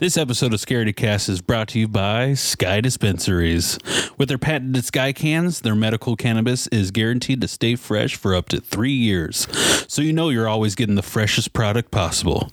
[0.00, 3.78] This episode of Scaredy Cast is brought to you by Sky Dispensaries.
[4.18, 8.48] With their patented Sky cans, their medical cannabis is guaranteed to stay fresh for up
[8.48, 9.46] to three years,
[9.86, 12.50] so you know you're always getting the freshest product possible.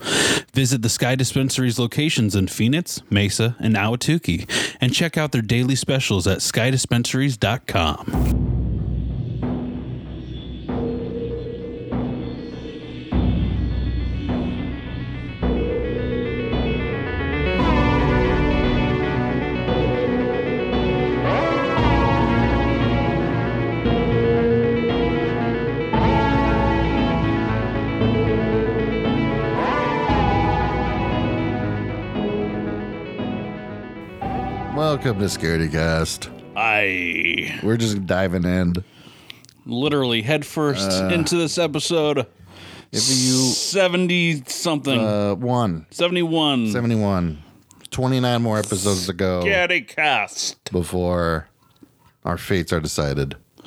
[0.54, 4.47] Visit the Sky Dispensaries locations in Phoenix, Mesa, and Ahwatukee,
[4.79, 8.60] and check out their daily specials at skydispensaries.com.
[35.12, 36.30] Welcome to Scaredy Cast.
[36.56, 38.76] I We're just diving in.
[39.66, 42.20] literally headfirst first into this episode.
[42.94, 46.72] If you 70 something, uh one 71.
[46.72, 47.44] 71
[47.90, 50.72] 29 more episodes to go Scaredy Cast.
[50.72, 51.50] before
[52.23, 53.36] our fates are decided.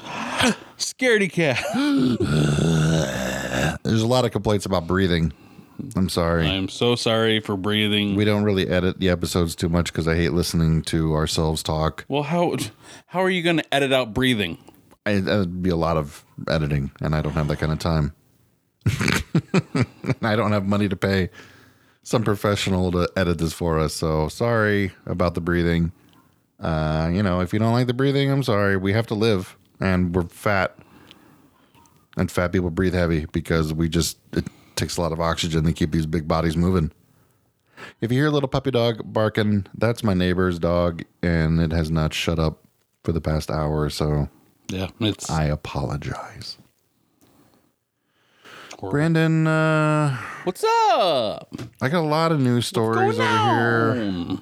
[0.78, 1.62] Scaredy Cast.
[3.84, 5.30] There's a lot of complaints about breathing.
[5.96, 6.46] I'm sorry.
[6.46, 8.14] I'm so sorry for breathing.
[8.14, 12.04] we don't really edit the episodes too much because I hate listening to ourselves talk.
[12.08, 12.56] well, how
[13.06, 14.58] how are you going to edit out breathing?
[15.06, 18.14] I, that'd be a lot of editing, and I don't have that kind of time.
[20.22, 21.30] I don't have money to pay
[22.02, 23.94] some professional to edit this for us.
[23.94, 25.92] So sorry about the breathing.
[26.60, 28.76] Uh, you know, if you don't like the breathing, I'm sorry.
[28.76, 30.78] We have to live, and we're fat,
[32.16, 35.72] and fat people breathe heavy because we just it takes a lot of oxygen to
[35.72, 36.92] keep these big bodies moving.
[38.00, 41.90] If you hear a little puppy dog barking, that's my neighbor's dog, and it has
[41.90, 42.64] not shut up
[43.02, 44.28] for the past hour or so.
[44.68, 46.56] Yeah, it's I apologize.
[48.90, 51.54] Brandon, uh, What's up?
[51.80, 54.38] I got a lot of news stories over here.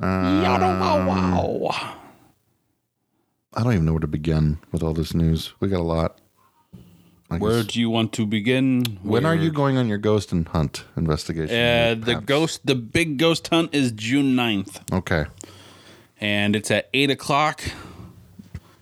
[0.00, 1.06] Yada wow
[1.58, 1.98] wow.
[3.54, 5.52] I don't even know where to begin with all this news.
[5.60, 6.18] We got a lot.
[7.32, 8.98] I Where guess- do you want to begin?
[9.02, 11.54] when are you going on your ghost and hunt investigation?
[11.56, 12.26] Uh, the Perhaps.
[12.26, 15.24] ghost, the big ghost hunt is June 9th, Okay.
[16.20, 17.62] and it's at eight o'clock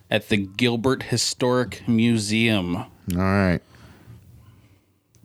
[0.09, 2.75] at the Gilbert Historic Museum.
[2.75, 3.61] All right.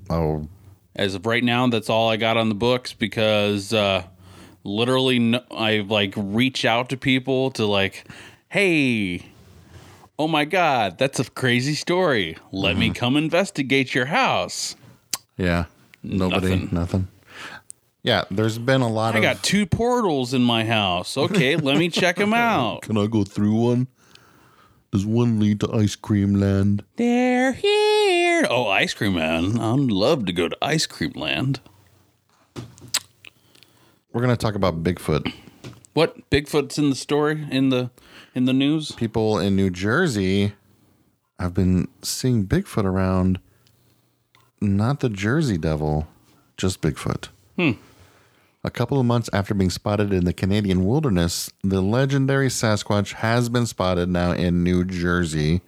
[0.09, 0.47] Oh,
[0.95, 4.05] As of right now, that's all I got on the books because uh,
[4.65, 8.07] literally no, I like reach out to people to like,
[8.49, 9.27] hey,
[10.19, 12.37] oh my god, that's a crazy story.
[12.53, 12.81] Let Mm-hmm.
[12.81, 14.77] me come investigate your house.
[15.37, 15.67] yeah.
[16.03, 16.69] Nobody, Nothing.
[16.73, 17.09] nothing.
[18.05, 19.25] Yeah, there's been a lot I of.
[19.25, 21.17] I got two portals in my house.
[21.17, 22.83] Okay, let me check them out.
[22.87, 23.89] Can I go through one?
[24.93, 26.85] Does one lead to ice cream land?
[26.95, 28.47] They're here.
[28.49, 29.59] Oh, ice cream man.
[29.59, 31.59] I'd love to go to ice cream land.
[34.13, 35.33] We're going to talk about Bigfoot.
[35.97, 37.89] What Bigfoot's in the story in the
[38.35, 38.93] in the news?
[38.93, 40.53] people in New Jersey
[41.41, 43.41] have been seeing Bigfoot around.
[44.61, 46.07] Not the Jersey Devil,
[46.59, 47.29] just Bigfoot.
[47.57, 47.71] Hmm.
[48.63, 53.49] A couple of months after being spotted in the Canadian wilderness, the legendary Sasquatch has
[53.49, 55.63] been spotted now in New Jersey,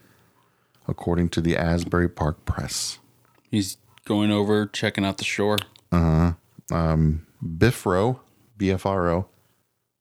[0.87, 2.99] according to the Asbury Park Press.
[3.51, 5.57] He's going over checking out the shore.
[5.91, 6.35] Uh
[6.71, 6.77] huh.
[6.77, 8.21] Um, Bifro,
[8.59, 9.25] BFRO,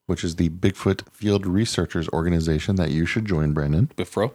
[0.08, 3.92] which is the Bigfoot Field Researchers Organization that you should join, Brandon.
[3.96, 4.32] Bifro.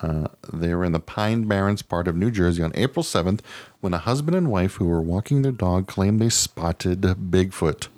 [0.00, 3.40] Uh, they were in the Pine Barrens part of New Jersey on April 7th
[3.80, 7.88] when a husband and wife who were walking their dog claimed they spotted Bigfoot.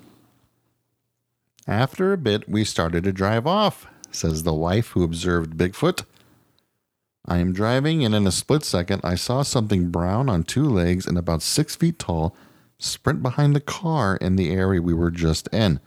[1.68, 6.04] After a bit, we started to drive off, says the wife who observed Bigfoot.
[7.26, 11.06] I am driving, and in a split second, I saw something brown on two legs
[11.06, 12.36] and about six feet tall
[12.78, 15.80] sprint behind the car in the area we were just in.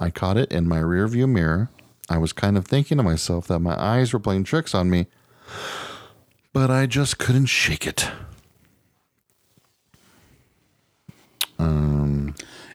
[0.00, 1.70] I caught it in my rearview mirror.
[2.08, 5.06] I was kind of thinking to myself that my eyes were playing tricks on me,
[6.52, 8.08] but I just couldn't shake it.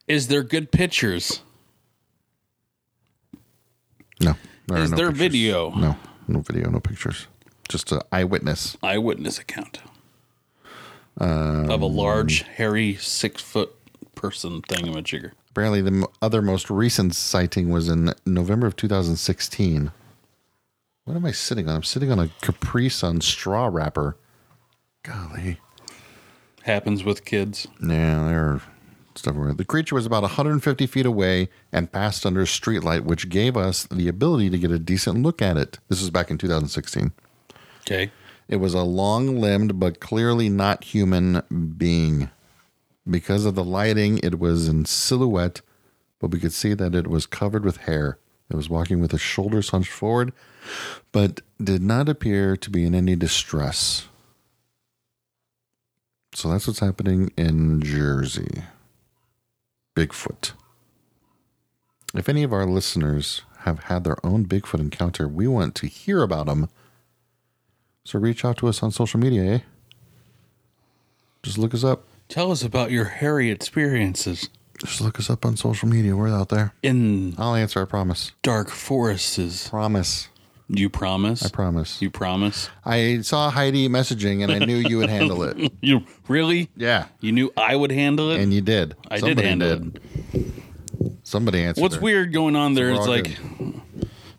[0.07, 1.41] Is there good pictures?
[4.21, 4.35] No.
[4.67, 5.19] there are Is no there pictures.
[5.19, 5.71] video?
[5.71, 5.97] No,
[6.27, 7.25] no video, no pictures.
[7.67, 8.77] Just an eyewitness.
[8.83, 9.79] Eyewitness account
[11.17, 13.73] Um, of a large, hairy, six foot
[14.13, 15.31] person thingamajigger.
[15.55, 19.89] Apparently, the other most recent sighting was in November of 2016.
[21.05, 21.77] What am I sitting on?
[21.77, 24.17] I'm sitting on a Capri Sun straw wrapper.
[25.03, 25.61] Golly.
[26.63, 27.69] Happens with kids.
[27.81, 28.61] Yeah, they're
[29.15, 29.35] stuff.
[29.55, 33.85] The creature was about 150 feet away and passed under a streetlight, which gave us
[33.85, 35.79] the ability to get a decent look at it.
[35.87, 37.13] This was back in 2016.
[37.83, 38.11] Okay.
[38.49, 41.43] It was a long limbed but clearly not human
[41.77, 42.29] being.
[43.09, 45.61] Because of the lighting, it was in silhouette,
[46.19, 48.17] but we could see that it was covered with hair.
[48.49, 50.33] It was walking with its shoulders hunched forward,
[51.11, 54.07] but did not appear to be in any distress.
[56.33, 58.63] So that's what's happening in Jersey.
[59.95, 60.51] Bigfoot.
[62.13, 66.21] If any of our listeners have had their own Bigfoot encounter, we want to hear
[66.21, 66.69] about them.
[68.03, 69.59] So reach out to us on social media, eh?
[71.41, 72.03] Just look us up.
[72.29, 76.15] Tell us about your hairy experiences Just look us up on social media.
[76.15, 76.73] We're out there.
[76.83, 77.81] in I'll answer.
[77.81, 78.31] I promise.
[78.41, 79.69] dark forests.
[79.69, 80.29] Promise.
[80.67, 81.45] You promise?
[81.45, 82.01] I promise.
[82.01, 82.69] You promise?
[82.83, 85.71] I saw Heidi messaging and I knew you would handle it.
[85.81, 86.69] You really?
[86.75, 87.05] Yeah.
[87.19, 88.39] You knew I would handle it?
[88.39, 88.95] And you did.
[89.09, 89.91] I did handle
[90.33, 90.51] it.
[91.23, 91.81] Somebody answered.
[91.81, 92.01] What's her.
[92.01, 93.37] weird going on there we're all like,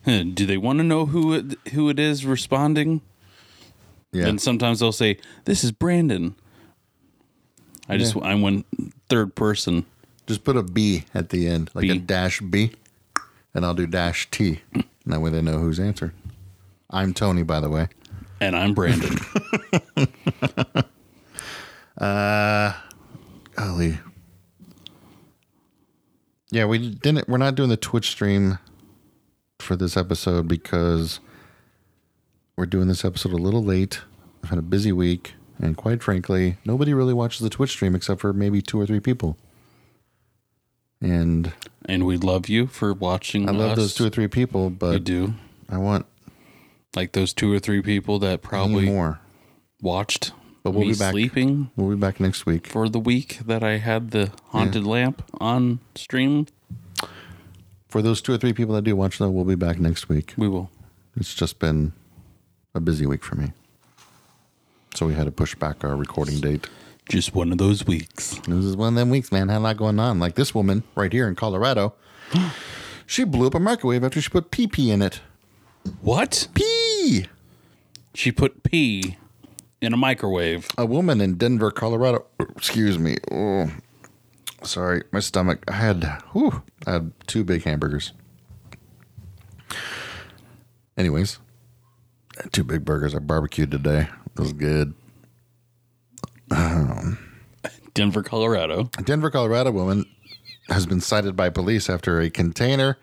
[0.04, 3.02] huh, do they want to know who it, who it is responding?
[4.12, 4.26] Yeah.
[4.26, 6.36] And sometimes they'll say, "This is Brandon."
[7.88, 8.66] I just I went
[9.08, 9.84] third person.
[10.26, 11.98] Just put a B at the end, like a B.
[11.98, 12.72] dash B,
[13.54, 14.60] and I'll do dash T.
[14.72, 16.12] And that way they know who's answered.
[16.90, 17.88] I'm Tony, by the way.
[18.40, 19.16] And I'm Brandon.
[21.98, 22.72] uh,
[23.54, 23.98] Golly.
[26.50, 27.28] Yeah, we didn't.
[27.28, 28.58] We're not doing the Twitch stream
[29.58, 31.20] for this episode because
[32.56, 34.00] we're doing this episode a little late.
[34.42, 38.20] I've had a busy week, and quite frankly, nobody really watches the Twitch stream except
[38.20, 39.36] for maybe two or three people.
[41.00, 41.52] And
[41.84, 43.48] and we love you for watching.
[43.48, 43.76] I love us.
[43.78, 45.34] those two or three people, but but do.
[45.68, 46.06] I want
[46.94, 49.20] Like those two or three people that probably more.
[49.82, 50.32] watched
[50.62, 51.12] But we'll be back.
[51.12, 52.66] sleeping We'll be back next week.
[52.68, 56.46] for the week that I had the haunted lamp on stream.
[57.88, 60.34] For those two or three people that do watch, though, we'll be back next week.
[60.36, 60.70] We will.
[61.16, 61.92] It's just been
[62.74, 63.52] a busy week for me.
[64.96, 66.70] So we had to push back our recording date.
[67.06, 68.40] Just one of those weeks.
[68.48, 69.50] This is one of them weeks, man.
[69.50, 70.18] Had a lot going on.
[70.18, 71.94] Like this woman right here in Colorado.
[73.06, 75.20] she blew up a microwave after she put pee pee in it.
[76.00, 76.48] What?
[76.54, 77.26] Pee!
[78.14, 79.18] She put pee
[79.82, 80.66] in a microwave.
[80.78, 82.24] A woman in Denver, Colorado.
[82.56, 83.18] Excuse me.
[83.30, 83.70] Oh,
[84.62, 85.62] sorry, my stomach.
[85.68, 88.14] I had, whew, I had two big hamburgers.
[90.96, 91.38] Anyways,
[92.52, 93.14] two big burgers.
[93.14, 94.08] I barbecued today.
[94.36, 94.94] It was good.
[96.50, 97.18] Um,
[97.94, 98.90] Denver, Colorado.
[98.98, 100.04] A Denver, Colorado woman
[100.68, 102.98] has been cited by police after a container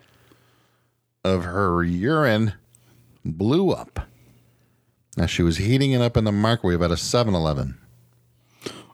[1.24, 2.52] of her urine
[3.24, 4.00] blew up
[5.18, 7.78] as she was heating it up in the microwave at a 7 Eleven.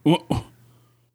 [0.05, 0.43] Wha-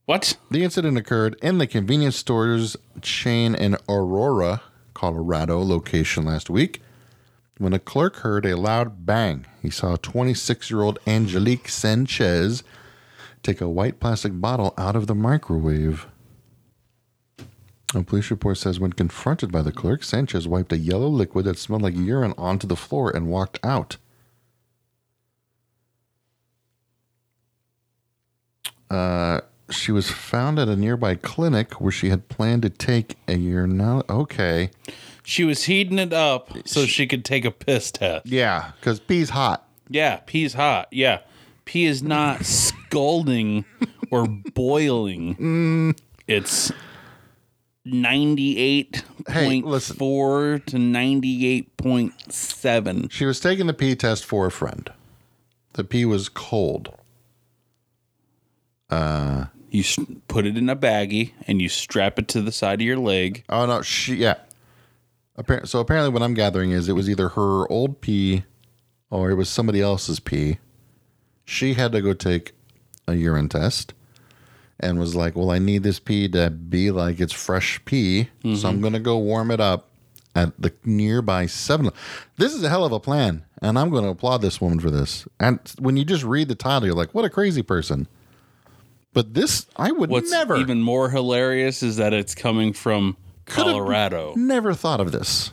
[0.06, 0.38] What?
[0.52, 4.62] The incident occurred in the convenience stores chain in Aurora,
[4.94, 6.82] Colorado location last week
[7.58, 9.46] when a clerk heard a loud bang.
[9.62, 12.64] He saw 26 year old Angelique Sanchez
[13.44, 16.08] take a white plastic bottle out of the microwave.
[17.94, 21.58] A police report says when confronted by the clerk, Sanchez wiped a yellow liquid that
[21.58, 23.98] smelled like urine onto the floor and walked out.
[28.90, 33.36] Uh, she was found at a nearby clinic where she had planned to take a
[33.36, 33.80] urine.
[34.10, 34.72] Okay.
[35.26, 38.26] She was heating it up so she could take a piss test.
[38.28, 39.68] Yeah, because pee's hot.
[39.90, 40.88] Yeah, pee's hot.
[40.92, 41.20] Yeah.
[41.66, 42.46] Pee is not
[42.92, 43.66] scalding
[44.12, 45.96] or boiling.
[46.28, 46.72] It's
[47.88, 53.12] 98.4 to 98.7.
[53.12, 54.92] She was taking the pee test for a friend.
[55.74, 56.94] The pee was cold.
[58.90, 59.84] Uh, You
[60.28, 63.44] put it in a baggie and you strap it to the side of your leg.
[63.50, 64.36] Oh no, she yeah.
[65.38, 68.44] Appar- so apparently, what I'm gathering is it was either her old pee
[69.10, 70.60] or it was somebody else's pee.
[71.44, 72.54] She had to go take
[73.08, 73.94] a urine test
[74.80, 78.50] and was like, "Well, I need this pee to be like it's fresh pee, so
[78.50, 78.82] I'm mm-hmm.
[78.82, 79.90] gonna go warm it up
[80.36, 81.90] at the nearby Seven.
[82.38, 84.92] This is a hell of a plan, and I'm going to applaud this woman for
[84.92, 85.28] this.
[85.40, 88.08] And when you just read the title, you're like, "What a crazy person."
[89.14, 94.34] But this, I would What's never, even more hilarious is that it's coming from Colorado.
[94.36, 95.52] never thought of this.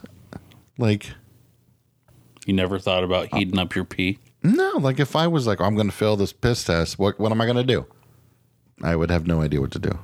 [0.78, 1.11] Like,
[2.46, 4.18] You never thought about heating up your pee?
[4.42, 7.18] No, like if I was like, oh, I'm going to fail this piss test, what
[7.20, 7.87] what am I going to do?
[8.82, 9.99] I would have no idea what to do.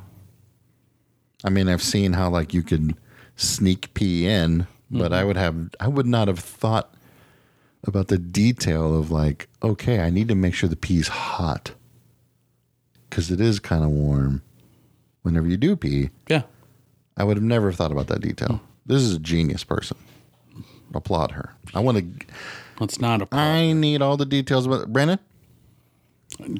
[1.44, 2.96] I mean, I've seen how like you could
[3.36, 5.26] sneak pee in, but I mm-hmm.
[5.28, 6.94] would have I would not have thought
[7.84, 11.72] about the detail of like, okay, I need to make sure the pee's hot
[13.08, 14.42] because it is kind of warm.
[15.22, 16.42] Whenever you do pee, Yeah.
[17.18, 18.60] I would have never thought about that detail.
[18.86, 19.98] This is a genius person.
[20.94, 21.54] Applaud her.
[21.74, 22.26] I want to.
[22.80, 25.18] It's not a I need all the details about Brandon.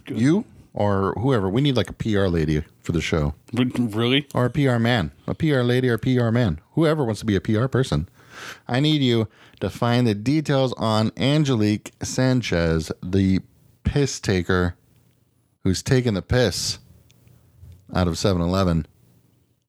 [0.07, 1.49] You or whoever.
[1.49, 4.27] We need like a PR lady for the show, Really?
[4.35, 7.37] or a PR man, a PR lady or a PR man, whoever wants to be
[7.37, 8.09] a PR person.
[8.67, 9.29] I need you
[9.61, 13.41] to find the details on Angelique Sanchez, the
[13.85, 14.77] piss taker
[15.65, 16.79] who's taking the piss
[17.95, 18.87] out of 7 Eleven.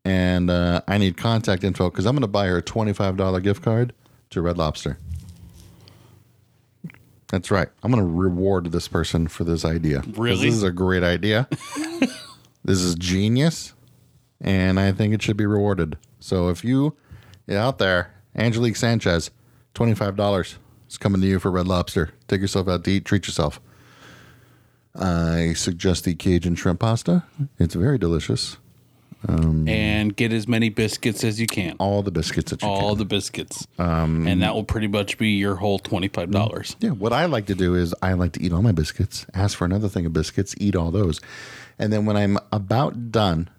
[0.10, 3.62] And uh, I need contact info because I'm going to buy her a $25 gift
[3.62, 3.94] card
[4.32, 4.98] to Red Lobster.
[7.28, 7.68] That's right.
[7.84, 10.02] I'm going to reward this person for this idea.
[10.16, 10.48] Really?
[10.48, 11.48] This is a great idea.
[12.66, 13.74] this is genius.
[14.42, 15.96] And I think it should be rewarded.
[16.20, 16.98] So if you
[17.48, 19.30] out there, Angelique Sanchez,
[19.76, 20.56] $25
[20.90, 22.14] is coming to you for Red Lobster.
[22.28, 23.62] Take yourself out to eat, treat yourself.
[24.96, 27.26] I suggest the Cajun shrimp pasta.
[27.60, 28.58] It's very delicious.
[29.28, 31.76] And get as many biscuits as you can.
[31.80, 32.78] All the biscuits that you can.
[32.84, 33.00] All can.
[33.00, 33.68] the biscuits.
[33.78, 36.76] Um, and that will pretty much be your whole $25.
[36.80, 39.58] Yeah, what I like to do is I like to eat all my biscuits, ask
[39.58, 41.20] for another thing of biscuits, eat all those.
[41.78, 43.50] And then when I'm about done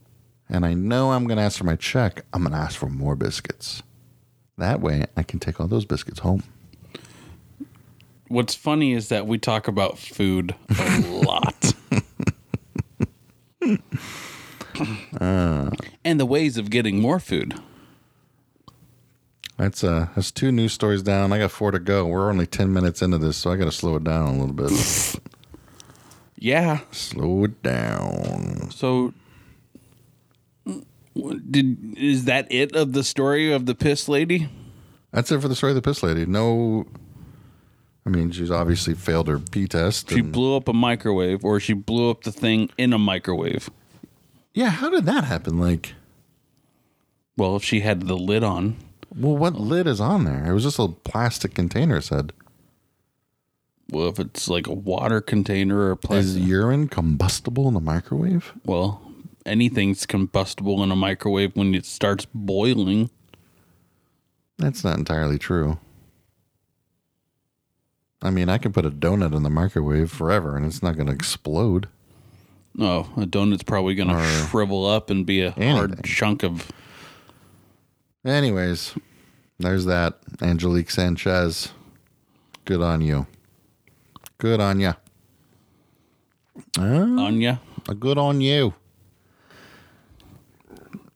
[0.49, 2.88] and I know I'm going to ask for my check, I'm going to ask for
[2.88, 3.83] more biscuits.
[4.59, 6.43] That way I can take all those biscuits home.
[8.29, 11.75] What's funny is that we talk about food a lot.
[15.21, 17.55] and the ways of getting more food.
[19.57, 21.33] That's uh that's two news stories down.
[21.33, 22.07] I got four to go.
[22.07, 24.55] We're only 10 minutes into this, so I got to slow it down a little
[24.55, 25.21] bit.
[26.43, 26.81] Yeah.
[26.91, 28.71] slow it down.
[28.71, 29.13] So
[31.51, 34.49] did is that it of the story of the piss lady?
[35.13, 36.25] That's it for the story of the piss lady.
[36.25, 36.87] No
[38.07, 40.09] I mean, she's obviously failed her P test.
[40.09, 43.69] She blew up a microwave or she blew up the thing in a microwave.
[44.52, 45.59] Yeah, how did that happen?
[45.59, 45.95] Like
[47.37, 48.76] Well, if she had the lid on,
[49.14, 50.50] Well, what lid is on there?
[50.50, 52.00] It was just a plastic container.
[52.00, 52.33] Said
[53.90, 58.52] well, if it's like a water container or is plastic, urine combustible in the microwave?
[58.64, 59.02] well,
[59.45, 63.11] anything's combustible in a microwave when it starts boiling.
[64.59, 65.78] That's not entirely true.
[68.23, 71.07] I mean, I can put a donut in the microwave forever, and it's not going
[71.07, 71.88] to explode.
[72.79, 76.03] Oh, a donut's probably going to Or shrivel up and be a hard anything.
[76.05, 76.71] chunk of.
[78.25, 78.95] Anyways,
[79.59, 81.73] there's that Angelique Sanchez.
[82.65, 83.27] Good on you.
[84.39, 84.93] Good on you.
[86.79, 87.61] Anya.
[87.99, 88.75] Good on you.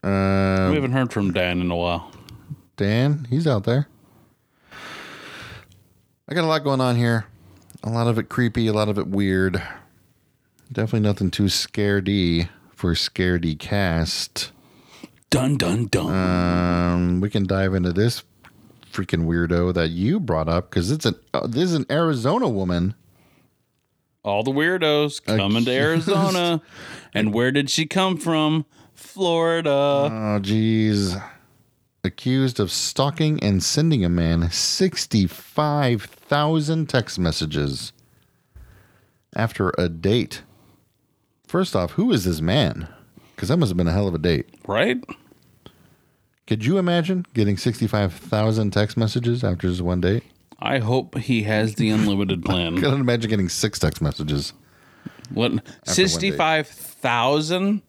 [0.03, 2.11] Uh, we haven't heard from Dan in a while.
[2.77, 3.87] Dan, he's out there.
[6.27, 7.25] I got a lot going on here.
[7.83, 9.61] A lot of it creepy, a lot of it weird.
[10.71, 14.51] Definitely nothing too scaredy for scaredy cast.
[15.29, 16.13] Dun dun dun.
[16.13, 18.23] Um, we can dive into this
[18.91, 22.93] freaking weirdo that you brought up because it's an uh, this is an Arizona woman.
[24.23, 26.61] All the weirdos coming to Arizona.
[27.13, 28.65] and where did she come from?
[28.95, 29.69] Florida.
[29.69, 31.15] Oh, geez.
[32.03, 37.93] Accused of stalking and sending a man 65,000 text messages
[39.35, 40.41] after a date.
[41.55, 42.89] First off, who is this man?
[43.33, 44.45] Because that must have been a hell of a date.
[44.67, 45.01] right?
[46.47, 50.23] Could you imagine getting 65,000 text messages after just one date?
[50.59, 52.73] I hope he has the unlimited plan.
[52.77, 54.51] I couldn't imagine getting six text messages.
[55.33, 55.65] What?
[55.85, 57.83] Sixty-five thousand?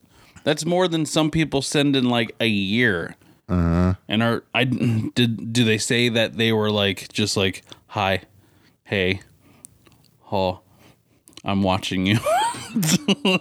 [0.45, 3.17] That's more than some people send in like a year.
[3.49, 3.95] Uh-huh.
[4.07, 5.53] And are I did?
[5.53, 8.21] Do they say that they were like just like hi,
[8.85, 9.23] hey,
[10.31, 10.61] oh,
[11.47, 12.19] I'm watching you.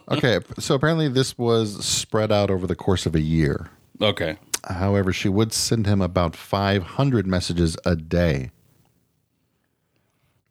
[0.10, 3.70] Okay, so apparently this was spread out over the course of a year.
[4.02, 4.38] okay.
[4.64, 8.52] However, she would send him about 500 messages a day.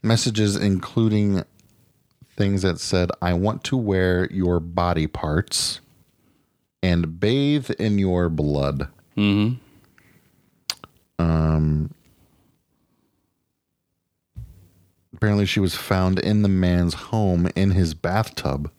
[0.02, 1.44] Messages including
[2.37, 5.80] things that said, I want to wear your body parts
[6.82, 8.88] and bathe in your blood.
[9.16, 9.54] Mm-hmm.
[15.25, 18.71] Apparently, she was found in the man's home in his bathtub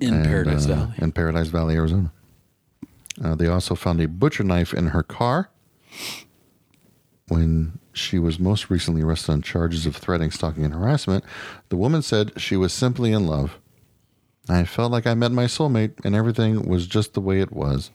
[0.00, 0.92] In and, Paradise uh, Valley.
[0.96, 2.10] in Paradise Valley, Arizona.
[3.22, 5.50] Uh, they also found a butcher knife in her car
[7.28, 11.22] when she was most recently arrested on charges of threatening, stalking, and harassment.
[11.68, 13.58] The woman said she was simply in love.
[14.48, 17.90] I felt like I met my soulmate, and everything was just the way it was.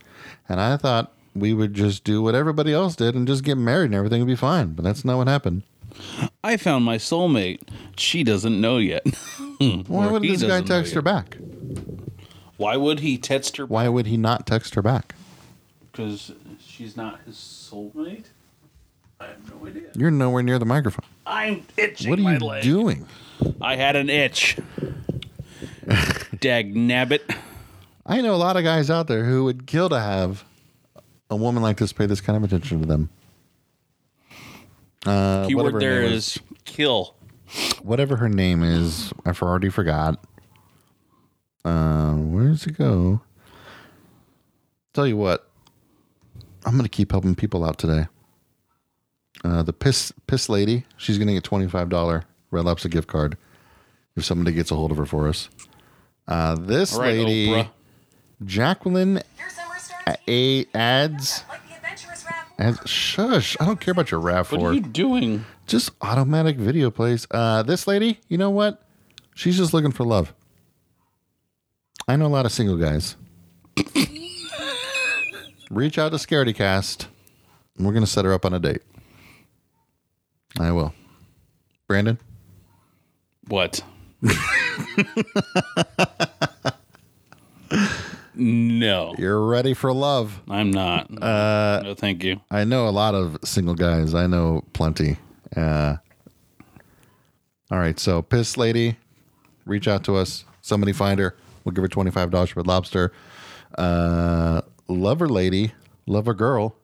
[0.47, 3.85] And I thought we would just do what everybody else did and just get married,
[3.85, 4.73] and everything would be fine.
[4.73, 5.63] But that's not what happened.
[6.43, 7.61] I found my soulmate.
[7.97, 9.05] She doesn't know yet.
[9.87, 11.37] Why would he this guy text her back?
[12.57, 13.65] Why would he text her?
[13.65, 15.15] Why would he not text her back?
[15.91, 18.25] Because she's not his soulmate.
[19.19, 19.89] I have no idea.
[19.95, 21.05] You're nowhere near the microphone.
[21.25, 22.63] I'm itching What are you leg.
[22.63, 23.07] doing?
[23.59, 24.57] I had an itch.
[26.39, 27.21] Dag nabbit.
[28.05, 30.43] I know a lot of guys out there who would kill to have
[31.29, 33.09] a woman like this pay this kind of attention to them.
[35.05, 37.15] Uh, Keyword her there name is kill.
[37.81, 39.13] whatever her name is.
[39.25, 40.23] I've already forgot.
[41.63, 43.21] Uh, where does it go?
[44.93, 45.49] Tell you what,
[46.65, 48.07] I'm gonna keep helping people out today.
[49.43, 53.37] Uh, the piss piss lady, she's gonna get twenty five dollar Red Lobster gift card
[54.15, 55.49] if somebody gets a hold of her for us.
[56.27, 57.69] Uh, this All right, lady, Oprah.
[58.43, 59.66] Jacqueline Your summer starts
[60.27, 61.43] A ads.
[61.49, 62.47] like the adventurous rap.
[62.59, 63.55] As, shush!
[63.59, 65.45] I don't care about your rap What are you doing?
[65.67, 67.27] just automatic video plays.
[67.31, 68.81] Uh, this lady, you know what?
[69.35, 70.33] She's just looking for love.
[72.07, 73.15] I know a lot of single guys.
[75.69, 77.07] Reach out to Scaredy Cast.
[77.77, 78.81] and We're gonna set her up on a date.
[80.59, 80.93] I will.
[81.87, 82.17] Brandon,
[83.49, 83.81] What?
[88.37, 90.41] no, you're ready for love.
[90.49, 91.09] I'm not.
[91.21, 92.41] Uh, no, thank you.
[92.51, 94.13] I know a lot of single guys.
[94.13, 95.17] I know plenty.
[95.55, 95.97] Uh,
[97.71, 98.97] all right, so piss lady,
[99.65, 100.45] reach out to us.
[100.61, 101.35] Somebody find her.
[101.63, 103.11] We'll give her twenty five dollars for a lobster.
[103.77, 105.73] Uh, lover lady,
[106.05, 106.75] lover girl.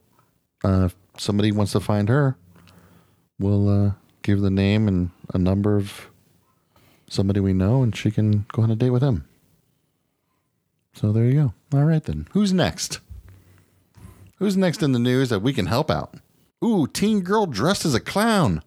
[0.64, 2.38] Uh, if somebody wants to find her.
[3.40, 3.92] We'll uh,
[4.22, 6.08] give the name and a number of
[7.10, 9.26] somebody we know, and she can go on a date with him.
[10.94, 11.54] So there you go.
[11.78, 12.28] All right then.
[12.32, 13.00] Who's next?
[14.38, 16.16] Who's next in the news that we can help out?
[16.64, 18.62] Ooh, teen girl dressed as a clown.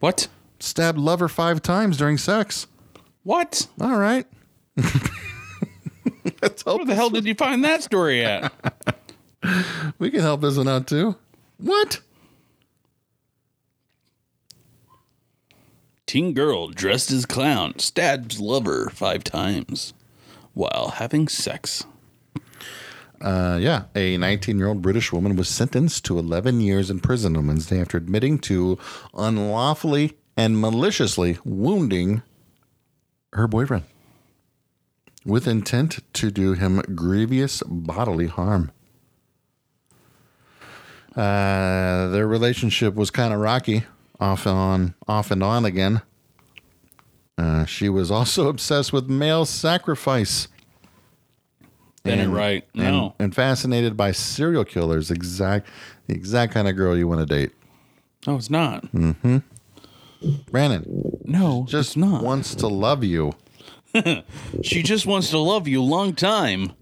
[0.00, 0.28] What?
[0.60, 2.66] Stabbed lover five times during sex.
[3.22, 3.66] What?
[3.80, 4.26] All right.
[4.74, 4.84] Where
[6.84, 8.52] the hell did you find that story at?
[9.98, 11.16] we can help this one out too.
[11.58, 12.00] What?
[16.06, 19.92] Teen girl dressed as clown stabs lover five times
[20.56, 21.84] while having sex.
[23.20, 27.36] Uh, yeah, a 19 year old British woman was sentenced to 11 years in prison
[27.36, 28.78] on Wednesday after admitting to
[29.14, 32.22] unlawfully and maliciously wounding
[33.34, 33.84] her boyfriend
[35.26, 38.70] with intent to do him grievous bodily harm.
[41.14, 43.84] Uh, their relationship was kind of rocky,
[44.20, 46.00] off and on, off and on again.
[47.38, 50.48] Uh, she was also obsessed with male sacrifice.
[52.04, 52.64] Right.
[52.74, 53.14] and- No.
[53.18, 55.10] and fascinated by serial killers.
[55.10, 55.66] Exact,
[56.06, 57.50] the exact kind of girl you want to date.
[58.26, 58.84] No, it's not.
[58.92, 59.38] Mm-hmm.
[60.50, 62.22] Brandon No, just not.
[62.22, 63.32] wants to love you.
[64.62, 66.72] She just wants to love you long time,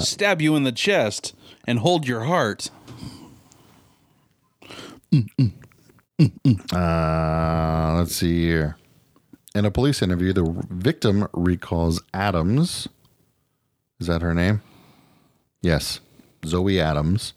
[0.00, 1.32] stab you in the chest,
[1.68, 2.70] and hold your heart.
[6.72, 8.76] Uh, let's see here.
[9.54, 12.88] In a police interview, the victim recalls Adams.
[14.00, 14.62] Is that her name?
[15.62, 16.00] Yes,
[16.44, 17.34] Zoe Adams.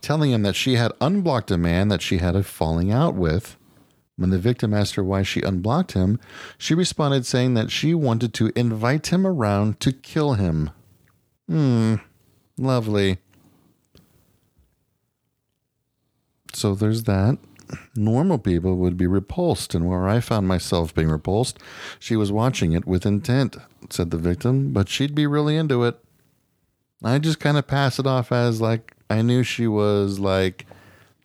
[0.00, 3.56] Telling him that she had unblocked a man that she had a falling out with.
[4.16, 6.20] When the victim asked her why she unblocked him,
[6.56, 10.70] she responded saying that she wanted to invite him around to kill him.
[11.48, 11.96] Hmm,
[12.56, 13.18] lovely.
[16.52, 17.38] So there's that
[17.94, 21.58] normal people would be repulsed, and where I found myself being repulsed,
[21.98, 23.56] she was watching it with intent,
[23.90, 25.98] said the victim, but she'd be really into it.
[27.02, 30.66] I just kind of pass it off as like I knew she was like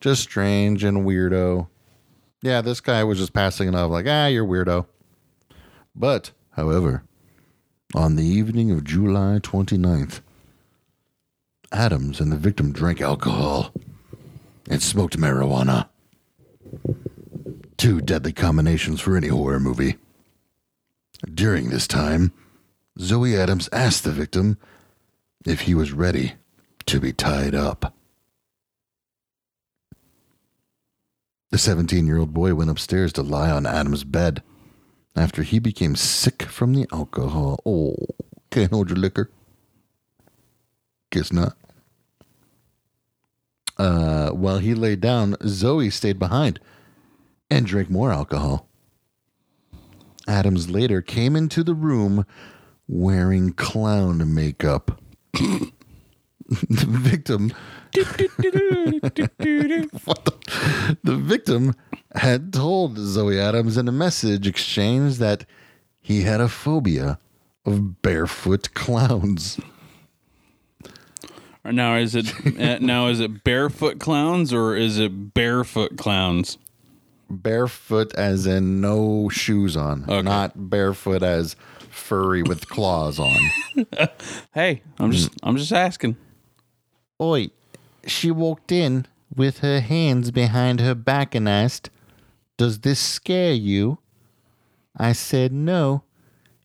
[0.01, 1.67] just strange and weirdo.
[2.41, 4.85] Yeah, this guy was just passing it off like, ah, you're weirdo.
[5.95, 7.03] But, however,
[7.93, 10.21] on the evening of July 29th,
[11.71, 13.73] Adams and the victim drank alcohol
[14.69, 15.89] and smoked marijuana.
[17.77, 19.95] Two deadly combinations for any horror movie.
[21.33, 22.33] During this time,
[22.99, 24.57] Zoe Adams asked the victim
[25.45, 26.33] if he was ready
[26.85, 27.93] to be tied up.
[31.51, 34.43] The 17 year old boy went upstairs to lie on Adam's bed
[35.15, 37.59] after he became sick from the alcohol.
[37.65, 37.95] Oh,
[38.51, 39.29] can't hold your liquor.
[41.11, 41.57] Guess not.
[43.79, 46.59] Uh, while he lay down, Zoe stayed behind
[47.49, 48.67] and drank more alcohol.
[50.27, 52.25] Adams later came into the room
[52.87, 55.01] wearing clown makeup.
[55.33, 55.71] the
[56.87, 57.53] victim
[57.93, 59.29] the,
[61.03, 61.75] the victim
[62.15, 65.45] had told Zoe Adams in a message exchange that
[65.99, 67.19] he had a phobia
[67.65, 69.59] of barefoot clowns.
[71.71, 76.57] Now is it uh, now is it barefoot clowns or is it barefoot clowns?
[77.29, 80.21] Barefoot as in no shoes on, Okay.
[80.23, 81.55] not barefoot as
[81.89, 83.37] furry with claws on.
[84.53, 86.17] Hey, I'm just I'm just asking.
[87.21, 87.49] Oi,
[88.05, 89.05] she walked in
[89.35, 91.89] with her hands behind her back and asked,
[92.57, 93.99] Does this scare you?
[94.97, 96.03] I said, No.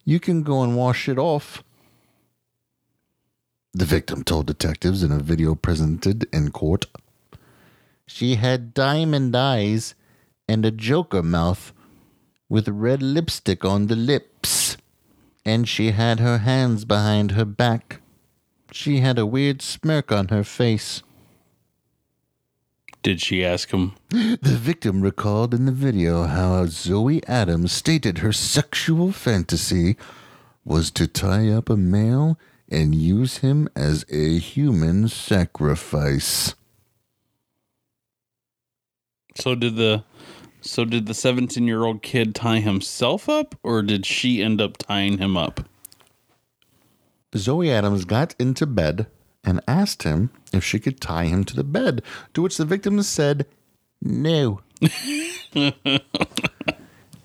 [0.04, 1.62] You can go and wash it off.
[3.76, 6.86] The victim told detectives in a video presented in court.
[8.06, 9.96] She had diamond eyes
[10.48, 11.72] and a joker mouth
[12.48, 14.76] with red lipstick on the lips,
[15.44, 18.00] and she had her hands behind her back.
[18.70, 21.02] She had a weird smirk on her face.
[23.02, 23.94] Did she ask him?
[24.10, 29.96] The victim recalled in the video how Zoe Adams stated her sexual fantasy
[30.64, 32.38] was to tie up a male
[32.70, 36.54] and use him as a human sacrifice.
[39.36, 40.04] So did the
[40.60, 44.78] so did the 17 year old kid tie himself up or did she end up
[44.78, 45.68] tying him up?
[47.36, 49.06] Zoe Adams got into bed
[49.42, 53.02] and asked him if she could tie him to the bed, to which the victim
[53.02, 53.46] said
[54.00, 54.60] no.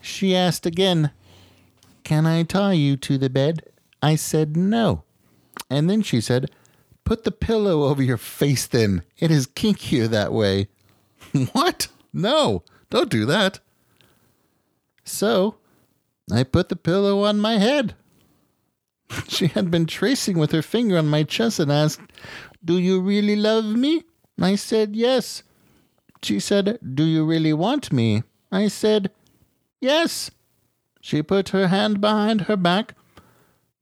[0.01, 1.11] she asked again,
[2.03, 3.63] Can I tie you to the bed?
[4.01, 5.03] I said no.
[5.69, 6.49] And then she said,
[7.03, 9.03] Put the pillow over your face then.
[9.17, 10.67] It is kinkier that way.
[11.53, 11.87] what?
[12.13, 13.59] No, don't do that.
[15.03, 15.55] So
[16.31, 17.95] I put the pillow on my head.
[19.27, 22.01] She had been tracing with her finger on my chest and asked,
[22.63, 24.03] Do you really love me?
[24.39, 25.41] I said, Yes.
[26.21, 28.23] She said, Do you really want me?
[28.51, 29.11] I said,
[29.81, 30.29] Yes.
[31.01, 32.93] She put her hand behind her back.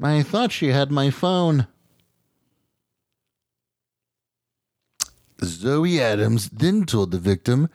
[0.01, 1.67] I thought she had my phone.
[5.43, 7.69] Zoe Adams then told the victim,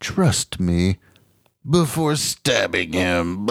[0.00, 0.98] Trust me,
[1.68, 3.48] before stabbing him.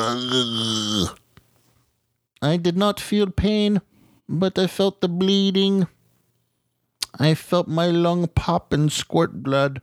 [2.42, 3.82] I did not feel pain,
[4.28, 5.88] but I felt the bleeding.
[7.20, 9.82] I felt my lung pop and squirt blood.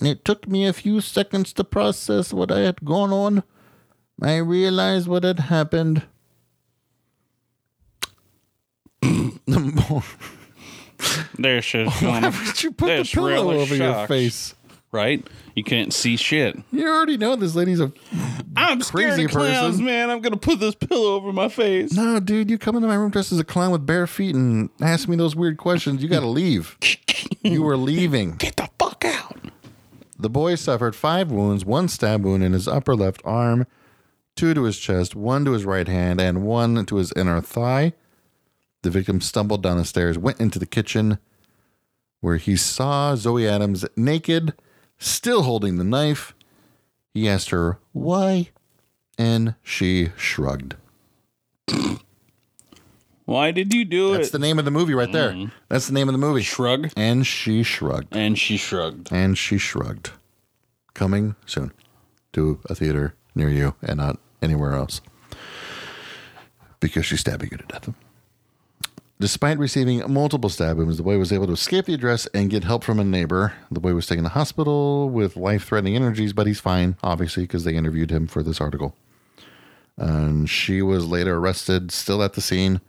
[0.00, 3.42] It took me a few seconds to process what I had gone on.
[4.22, 6.06] I realized what had happened.
[10.98, 14.08] the more There she Why would you put the That's pillow really over your shocked.
[14.08, 14.54] face?
[14.90, 15.26] right?
[15.54, 16.56] You can't see shit.
[16.72, 17.92] You already know this lady's a
[18.56, 19.84] I'm Crazy scared of clowns, person.
[19.84, 20.08] man.
[20.10, 21.92] I'm gonna put this pillow over my face.
[21.92, 22.48] no, dude.
[22.50, 25.16] You come into my room dressed as a clown with bare feet and ask me
[25.16, 26.02] those weird questions.
[26.02, 26.76] You got to leave.
[27.42, 28.36] you were leaving.
[28.36, 29.36] Get the fuck out.
[30.18, 33.66] The boy suffered five wounds one stab wound in his upper left arm,
[34.36, 37.92] two to his chest, one to his right hand, and one to his inner thigh.
[38.82, 41.18] The victim stumbled down the stairs, went into the kitchen,
[42.20, 44.54] where he saw Zoe Adams naked,
[44.98, 46.34] still holding the knife.
[47.12, 48.50] He asked her, Why?
[49.16, 50.76] And she shrugged.
[53.28, 54.16] Why did you do it?
[54.16, 54.32] That's it?
[54.32, 55.32] the name of the movie right there.
[55.32, 55.52] Mm.
[55.68, 56.40] That's the name of the movie.
[56.40, 56.90] Shrug.
[56.96, 58.16] And she shrugged.
[58.16, 59.12] And she shrugged.
[59.12, 60.12] And she shrugged.
[60.94, 61.72] Coming soon
[62.32, 65.02] to a theater near you and not anywhere else.
[66.80, 67.90] Because she's stabbing you to death.
[69.20, 72.62] Despite receiving multiple stab wounds, the boy was able to escape the address and get
[72.62, 73.52] help from a neighbor.
[73.68, 77.64] The boy was taken to hospital with life threatening injuries, but he's fine, obviously, because
[77.64, 78.94] they interviewed him for this article.
[79.96, 82.80] And she was later arrested, still at the scene.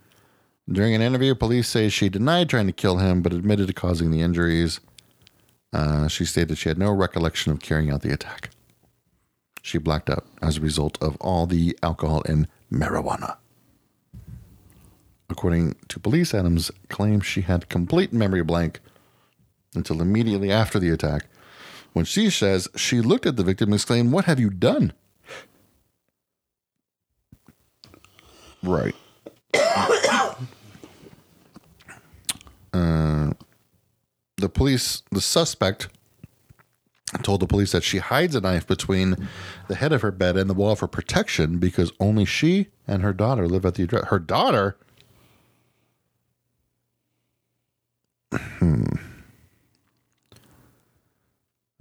[0.71, 4.11] During an interview, police say she denied trying to kill him, but admitted to causing
[4.11, 4.79] the injuries.
[5.73, 8.51] Uh, she stated she had no recollection of carrying out the attack.
[9.63, 13.37] She blacked out as a result of all the alcohol and marijuana.
[15.29, 18.79] According to police, Adams claims she had complete memory blank
[19.75, 21.27] until immediately after the attack,
[21.93, 24.93] when she says she looked at the victim and exclaimed, What have you done?
[28.63, 28.95] Right.
[32.73, 33.31] uh,
[34.37, 35.89] the police, the suspect,
[37.23, 39.29] told the police that she hides a knife between
[39.67, 43.13] the head of her bed and the wall for protection because only she and her
[43.13, 44.05] daughter live at the address.
[44.07, 44.77] Her daughter?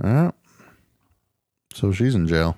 [0.09, 0.31] Yeah.
[1.75, 2.57] So she's in jail.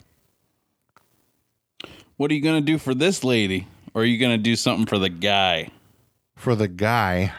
[2.16, 3.66] What are you gonna do for this lady?
[3.92, 5.68] Or are you gonna do something for the guy?
[6.36, 7.32] For the guy,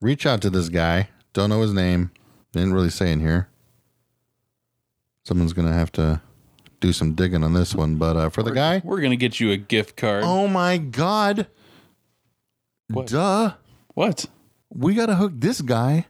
[0.00, 1.08] reach out to this guy.
[1.32, 2.10] Don't know his name.
[2.52, 3.48] Didn't really say in here.
[5.24, 6.20] Someone's gonna have to
[6.80, 7.96] do some digging on this one.
[7.96, 10.22] But uh, for the guy, We're gonna get you a gift card.
[10.26, 11.46] oh my god,
[12.88, 13.06] What?
[13.06, 13.54] duh.
[13.94, 14.26] What?
[14.72, 16.06] we got to hook this guy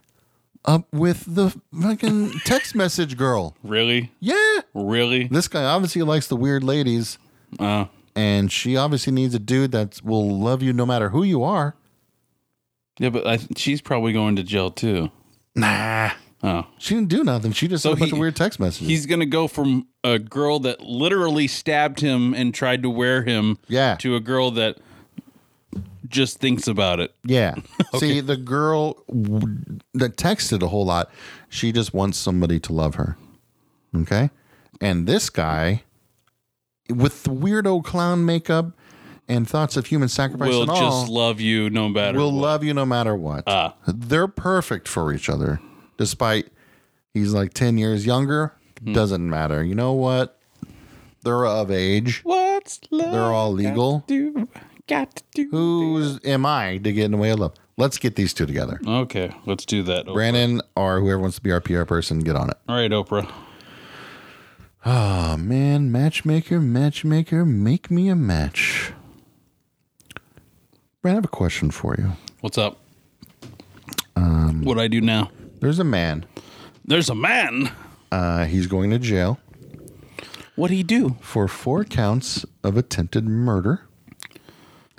[0.65, 3.55] up with the fucking text message girl.
[3.63, 4.11] Really?
[4.19, 4.59] Yeah.
[4.73, 5.25] Really?
[5.27, 7.17] This guy obviously likes the weird ladies,
[7.59, 11.43] Uh, and she obviously needs a dude that will love you no matter who you
[11.43, 11.75] are.
[12.99, 15.09] yeah, but I, she's probably going to jail too.
[15.55, 16.11] Nah.
[16.43, 16.65] Oh.
[16.79, 17.51] She didn't do nothing.
[17.51, 18.87] She just So sent a bunch he- of weird text messages.
[18.87, 23.23] He's going to go from a girl that literally stabbed him and tried to wear
[23.23, 23.95] him Yeah.
[23.99, 24.77] to a girl that
[26.07, 27.13] just thinks about it.
[27.23, 27.55] Yeah.
[27.97, 31.09] See, the girl w- that texted a whole lot,
[31.49, 33.17] she just wants somebody to love her.
[33.95, 34.29] Okay.
[34.79, 35.83] And this guy,
[36.89, 38.71] with the weirdo clown makeup
[39.27, 42.41] and thoughts of human sacrifice Will and all, just love you no matter will what.
[42.41, 43.43] love you no matter what.
[43.47, 43.75] Ah.
[43.87, 45.59] They're perfect for each other,
[45.97, 46.47] despite
[47.13, 48.53] he's like 10 years younger.
[48.83, 48.93] Hmm.
[48.93, 49.63] Doesn't matter.
[49.63, 50.39] You know what?
[51.23, 52.21] They're of age.
[52.23, 53.11] What's love?
[53.11, 54.03] They're all legal.
[54.07, 54.47] do?
[54.91, 55.49] Got to do.
[55.51, 57.53] Who's am I to get in the way of love?
[57.77, 58.77] Let's get these two together.
[58.85, 60.05] Okay, let's do that.
[60.05, 60.13] Oprah.
[60.13, 62.57] Brandon or whoever wants to be our PR person, get on it.
[62.67, 63.31] All right, Oprah.
[64.85, 68.91] Oh man, matchmaker, matchmaker, make me a match.
[71.01, 72.11] Brandon, I have a question for you.
[72.41, 72.81] What's up?
[74.17, 75.31] Um, what do I do now?
[75.61, 76.25] There's a man.
[76.83, 77.71] There's a man.
[78.11, 79.39] Uh, he's going to jail
[80.57, 81.15] What'd he do?
[81.21, 83.87] for four counts of attempted murder,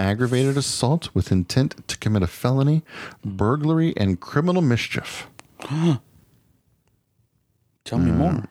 [0.02, 2.82] aggravated assault with intent to commit a felony,
[3.24, 5.28] burglary, and criminal mischief.
[7.84, 8.18] Tell me hmm.
[8.18, 8.44] more.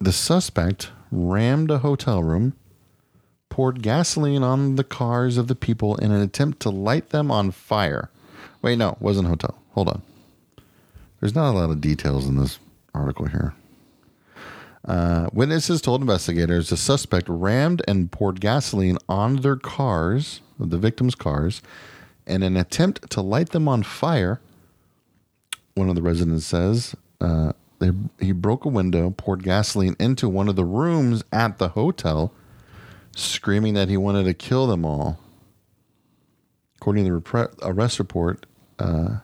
[0.00, 2.54] The suspect rammed a hotel room,
[3.48, 7.50] poured gasoline on the cars of the people in an attempt to light them on
[7.50, 8.10] fire.
[8.62, 9.60] Wait, no, it wasn't a hotel.
[9.72, 10.02] Hold on.
[11.20, 12.58] There's not a lot of details in this
[12.94, 13.54] article here.
[14.88, 21.14] Uh, witnesses told investigators the suspect rammed and poured gasoline on their cars, the victims'
[21.14, 21.60] cars,
[22.26, 24.40] in an attempt to light them on fire.
[25.74, 30.48] One of the residents says uh, they, he broke a window, poured gasoline into one
[30.48, 32.32] of the rooms at the hotel,
[33.14, 35.18] screaming that he wanted to kill them all.
[36.80, 38.46] According to the repre- arrest report,
[38.78, 39.18] uh,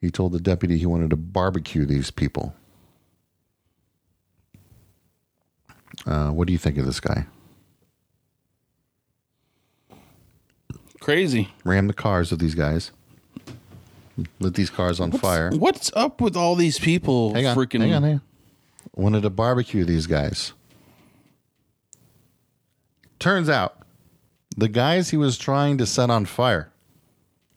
[0.00, 2.54] he told the deputy he wanted to barbecue these people.
[6.06, 7.26] Uh, what do you think of this guy?
[11.00, 11.50] Crazy.
[11.64, 12.90] Ram the cars of these guys.
[14.38, 15.50] Lit these cars on fire.
[15.50, 17.34] What's up with all these people?
[17.34, 17.80] Hang on, freaking.
[17.80, 18.20] hang on, hang on.
[18.94, 20.52] Wanted to barbecue these guys.
[23.18, 23.78] Turns out,
[24.56, 26.70] the guys he was trying to set on fire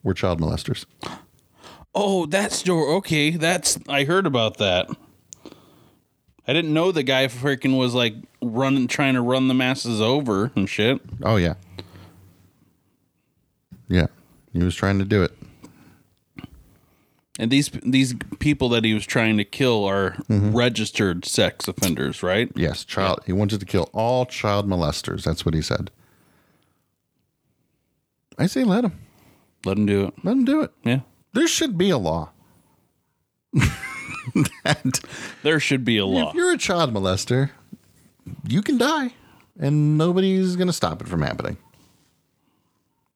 [0.03, 0.85] were child molesters.
[1.99, 2.69] Oh, that's.
[2.69, 3.79] Okay, that's.
[3.89, 4.87] I heard about that.
[6.47, 10.51] I didn't know the guy freaking was like running, trying to run the masses over
[10.55, 11.01] and shit.
[11.23, 11.55] Oh yeah,
[13.87, 14.07] yeah.
[14.53, 15.33] He was trying to do it.
[17.39, 20.55] And these these people that he was trying to kill are Mm-hmm.
[20.55, 22.51] registered sex offenders, right?
[22.55, 23.19] Yes, child.
[23.25, 25.23] He wanted to kill all child molesters.
[25.23, 25.91] That's what he said.
[28.39, 28.97] I say let him.
[29.65, 30.13] Let him do it.
[30.23, 30.71] Let him do it.
[30.83, 30.99] Yeah,
[31.33, 32.29] There should be a law.
[34.63, 34.99] that
[35.43, 36.29] there should be a law.
[36.29, 37.51] If you're a child molester,
[38.47, 39.13] you can die,
[39.59, 41.57] and nobody's going to stop it from happening.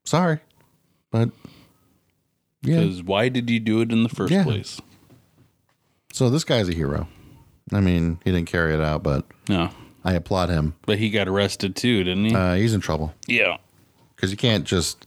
[0.04, 0.40] Sorry,
[1.12, 1.30] but
[2.62, 2.80] yeah.
[2.82, 4.44] Because why did you do it in the first Yeah.
[4.44, 4.80] place?
[6.14, 7.08] So this guy's a hero.
[7.72, 9.70] I mean, he didn't carry it out, but No,
[10.04, 10.76] I applaud him.
[10.86, 12.36] but he got arrested too, didn't he?
[12.36, 13.58] Uh, he's in trouble yeah.
[14.16, 15.06] because you can't just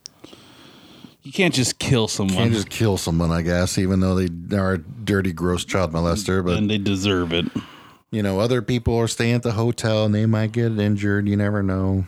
[1.24, 3.30] You can't just kill someone can't just kill someone.
[3.32, 7.32] I guess, even though they are a dirty, gross child molester, but and they deserve
[7.32, 7.46] it.
[8.10, 11.26] you know, other people are staying at the hotel and they might get injured.
[11.26, 12.06] You never know.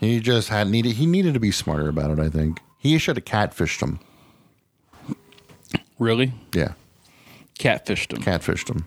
[0.00, 0.96] He just had needed.
[0.96, 2.18] He needed to be smarter about it.
[2.18, 4.00] I think he should have catfished him.
[5.98, 6.32] Really?
[6.52, 6.72] Yeah,
[7.58, 8.22] Catfished him.
[8.22, 8.84] catfished him.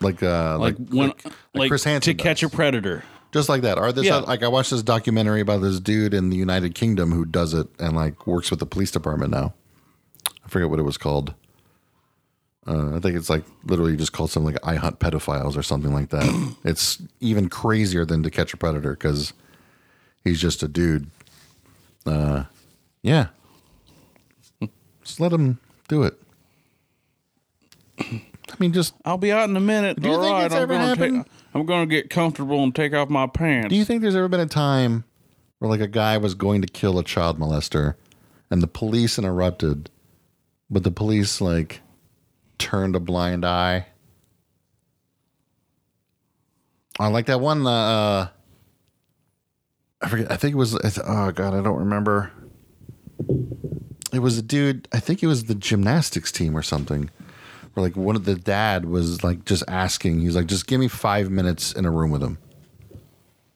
[0.00, 3.04] Like uh, like, like when, like, like, Chris Hansen to catch a predator.
[3.34, 3.76] Just like that.
[3.78, 4.18] Are this, Yeah.
[4.18, 7.66] like I watched this documentary about this dude in the United Kingdom who does it
[7.80, 9.52] and like works with the police department now.
[10.44, 11.34] I forget what it was called.
[12.66, 15.92] Uh, I think it's like literally just called something like "I hunt pedophiles" or something
[15.92, 16.56] like that.
[16.64, 19.32] it's even crazier than "To Catch a Predator" because
[20.22, 21.10] he's just a dude.
[22.06, 22.44] Uh,
[23.02, 23.26] yeah,
[25.02, 26.18] just let him do it.
[27.98, 30.00] I mean, just I'll be out in a minute.
[30.00, 31.24] Do you All think right, it's I'm ever happened?
[31.26, 31.32] take.
[31.54, 33.68] I'm gonna get comfortable and take off my pants.
[33.68, 35.04] Do you think there's ever been a time
[35.58, 37.94] where like a guy was going to kill a child molester
[38.50, 39.88] and the police interrupted,
[40.68, 41.80] but the police like
[42.58, 43.86] turned a blind eye?
[46.98, 47.66] I like that one.
[47.66, 48.28] Uh,
[50.00, 50.30] I forget.
[50.30, 50.74] I think it was.
[50.98, 52.32] Oh God, I don't remember.
[54.12, 54.88] it was a dude.
[54.92, 57.10] I think it was the gymnastics team or something.
[57.74, 60.20] Where like one of the dad was like just asking.
[60.20, 62.38] He's like, just give me five minutes in a room with him.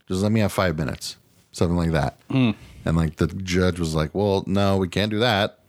[0.08, 1.16] Just let me have five minutes,
[1.52, 2.18] something like that.
[2.30, 2.50] Hmm.
[2.84, 5.60] And like the judge was like, well, no, we can't do that.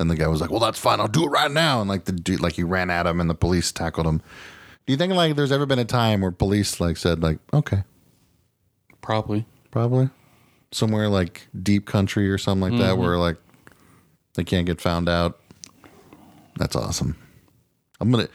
[0.00, 1.00] And the guy was like, well, that's fine.
[1.00, 1.80] I'll do it right now.
[1.80, 4.18] And like the dude, like he ran at him, and the police tackled him.
[4.86, 7.84] Do you think like there's ever been a time where police like said like, okay,
[9.00, 9.44] Probably.
[9.70, 10.08] probably
[10.72, 13.02] somewhere like deep country or something like that mm-hmm.
[13.02, 13.36] where like
[14.34, 15.38] they can't get found out.
[16.56, 17.16] That's awesome.
[18.04, 18.28] I'm gonna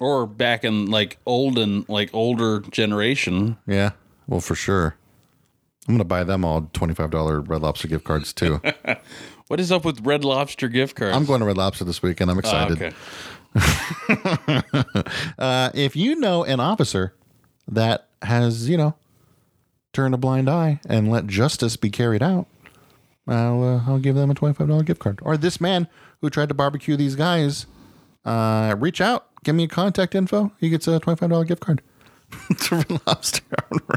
[0.00, 3.56] Or back in like olden, like older generation.
[3.66, 3.90] yeah,
[4.26, 4.96] well for sure.
[5.88, 8.60] I'm gonna buy them all twenty five dollar Red Lobster gift cards too.
[9.48, 11.14] What is up with Red Lobster gift cards?
[11.14, 12.30] I'm going to Red Lobster this weekend.
[12.30, 12.80] I'm Oh, excited.
[12.82, 12.94] okay.
[15.38, 17.14] Uh, if you know an officer
[17.68, 18.94] that has, you know,
[19.92, 22.46] turned a blind eye and let justice be carried out,
[23.28, 25.18] I'll uh, I'll give them a twenty five dollar gift card.
[25.22, 25.88] Or this man
[26.22, 27.66] who tried to barbecue these guys,
[28.24, 30.52] uh, reach out, give me a contact info.
[30.58, 31.82] He gets a twenty five dollar gift card.
[32.60, 33.42] to Red Lobster.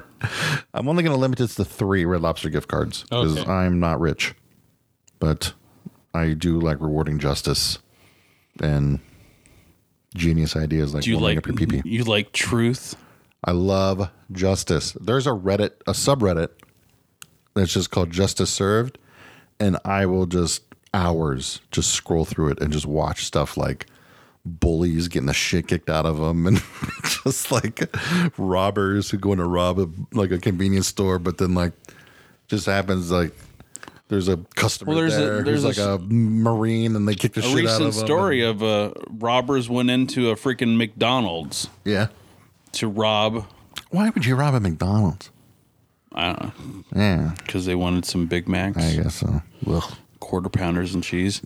[0.73, 3.49] I'm only going to limit this to three Red Lobster gift cards because Okay.
[3.51, 4.35] I'm not rich,
[5.19, 5.53] but
[6.13, 7.79] I do like rewarding justice
[8.61, 8.99] and
[10.15, 12.95] genius ideas like Do you like up your pee you like truth?
[13.43, 14.91] I love justice.
[14.99, 16.49] There's a Reddit, a subreddit
[17.53, 18.97] that's just called Justice Served,
[19.59, 20.63] and I will just
[20.93, 23.87] hours just scroll through it and just watch stuff like
[24.47, 26.61] bullies getting the shit kicked out of them and
[27.23, 27.83] just like
[28.37, 31.73] robbers who go in to rob a, like a convenience store, but then like
[32.47, 33.33] just happens like
[34.07, 37.33] there's a customer Well, there's a- there's who's a like a marine and they kick
[37.33, 37.83] the shit out of them.
[37.83, 42.07] A recent story of uh, robbers went into a freaking McDonald's yeah.
[42.73, 43.45] to rob.
[43.89, 45.29] Why would you rob a McDonald's?
[46.13, 49.41] I don't know Yeah, because they wanted some Big Macs, I guess so.
[49.67, 49.93] Ugh.
[50.19, 51.41] quarter pounders, and cheese.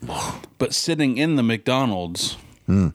[0.59, 2.89] But sitting in the McDonald's Hmm.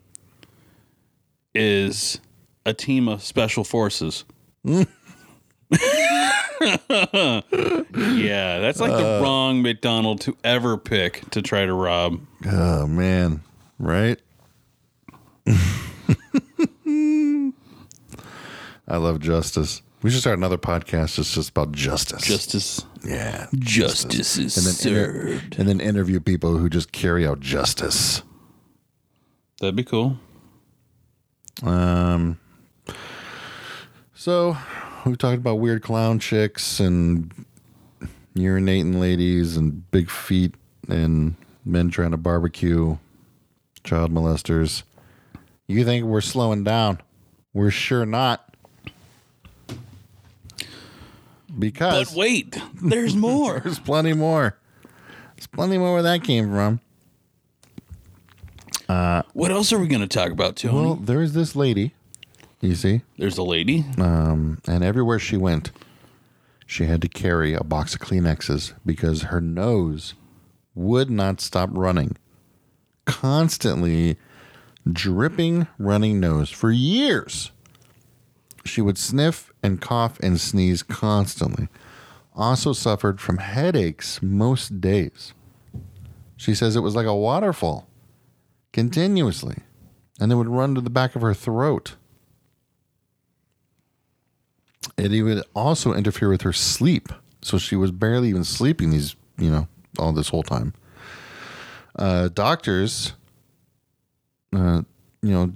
[1.55, 2.21] is
[2.65, 4.25] a team of special forces.
[4.65, 4.83] Hmm.
[6.91, 7.43] yeah,
[8.61, 8.97] that's like Uh.
[8.99, 12.21] the wrong McDonald to ever pick to try to rob.
[12.47, 13.43] Oh man,
[13.79, 14.21] right?
[18.89, 19.83] I love justice.
[20.03, 22.23] We should start another podcast that's just about justice.
[22.23, 25.59] Justice, yeah, justice is and then inter- served.
[25.59, 28.23] and then interview people who just carry out justice.
[29.61, 30.19] That'd be cool.
[31.63, 32.39] Um.
[34.15, 34.57] So
[35.05, 37.33] we talked about weird clown chicks and
[38.35, 40.55] urinating ladies and big feet
[40.89, 42.97] and men trying to barbecue
[43.85, 44.83] child molesters.
[45.69, 47.01] You think we're slowing down?
[47.55, 48.55] We're sure not.
[51.59, 53.61] Because But wait, there's more.
[53.65, 54.59] there's plenty more.
[55.37, 56.81] There's plenty more where that came from.
[58.89, 60.75] What else are we going to talk about, Tony?
[60.75, 61.95] Well, there's this lady,
[62.61, 63.85] you see, there's a lady.
[63.99, 65.71] um, and everywhere she went,
[66.67, 70.15] she had to carry a box of Kleenexes because her nose
[70.75, 72.17] would not stop running.
[73.05, 74.17] Constantly
[74.91, 77.53] dripping, running nose for years.
[78.65, 81.69] She would sniff and cough and sneeze constantly.
[82.35, 85.33] Also suffered from headaches most days.
[86.37, 87.89] She says it was like a waterfall
[88.77, 89.57] continuously,
[90.21, 91.97] and it would run to the back of her throat.
[94.99, 97.09] And it would also interfere with her sleep.
[97.41, 99.67] So she was barely even sleeping these, you know,
[99.99, 100.75] all this whole time.
[101.99, 103.15] Uh, doctors,
[104.55, 104.83] uh,
[105.23, 105.53] you know,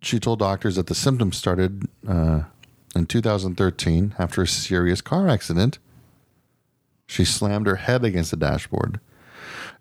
[0.00, 2.44] she told doctors that the symptoms started uh,
[2.96, 5.78] in 2013 after a serious car accident.
[7.06, 8.98] She slammed her head against the dashboard.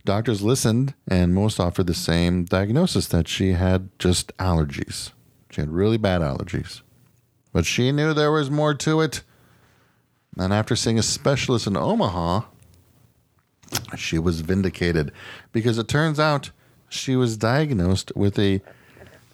[0.08, 5.12] Doctors listened, and most offered the same diagnosis that she had just allergies.
[5.52, 6.82] She had really bad allergies.
[7.52, 9.22] But she knew there was more to it.
[10.38, 12.44] And after seeing a specialist in Omaha,
[13.98, 15.12] she was vindicated
[15.52, 16.52] because it turns out
[16.88, 18.62] she was diagnosed with a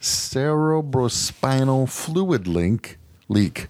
[0.01, 2.97] cerebrospinal fluid link
[3.29, 3.67] leak.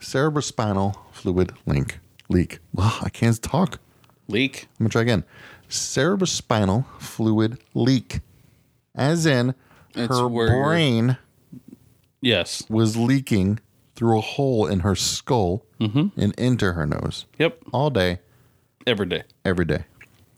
[0.00, 2.60] Cerebrospinal fluid link leak.
[2.72, 3.80] Wow, I can't talk.
[4.28, 4.68] Leak.
[4.78, 5.24] I'm gonna try again.
[5.68, 8.20] Cerebrospinal fluid leak,
[8.94, 9.54] as in
[9.94, 11.16] It's her where brain
[12.20, 12.62] Yes.
[12.68, 13.60] was leaking
[13.94, 16.20] through a hole in her skull Mm-hmm.
[16.20, 17.60] and into her nose Yep.
[17.72, 18.18] all day,
[18.86, 19.22] Every day.
[19.44, 19.84] every day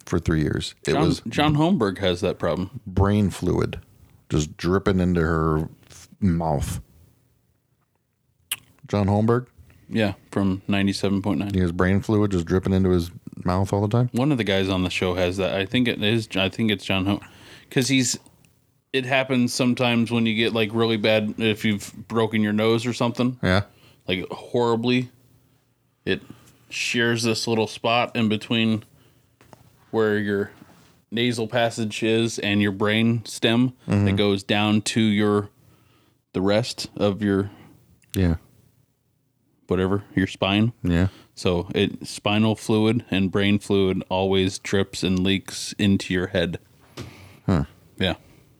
[0.05, 0.74] for three years.
[0.87, 2.81] It John, was John Holmberg has that problem.
[2.87, 3.81] brain fluid
[4.28, 6.81] just dripping into her f- mouth.
[8.89, 9.47] John Holmberg,
[9.89, 11.55] Yeah, from 97.9.
[11.55, 13.11] he has brain fluid just dripping into his
[13.45, 14.11] mouth all the time.
[14.12, 15.55] One of the guys on the show has that.
[15.55, 16.28] I think it is.
[16.36, 17.20] I think it's John Ho,
[17.68, 18.18] because he's.
[18.93, 22.93] It happens sometimes when you get like really bad if you've broken your nose or
[22.93, 23.62] something, Yeah.
[24.09, 25.11] like horribly.
[26.05, 26.22] It
[26.70, 28.82] shears this little spot in between
[29.93, 30.51] where your
[31.12, 34.16] nasal passage is and your brain stem that mm-hmm.
[34.16, 35.51] goes down to your
[36.32, 37.51] the rest of your
[38.16, 38.36] Yeah.
[39.68, 40.72] whatever your spine.
[40.82, 41.09] Yeah.
[41.41, 46.59] So it spinal fluid and brain fluid always drips and leaks into your head.
[47.47, 47.64] Huh.
[47.97, 48.16] Yeah.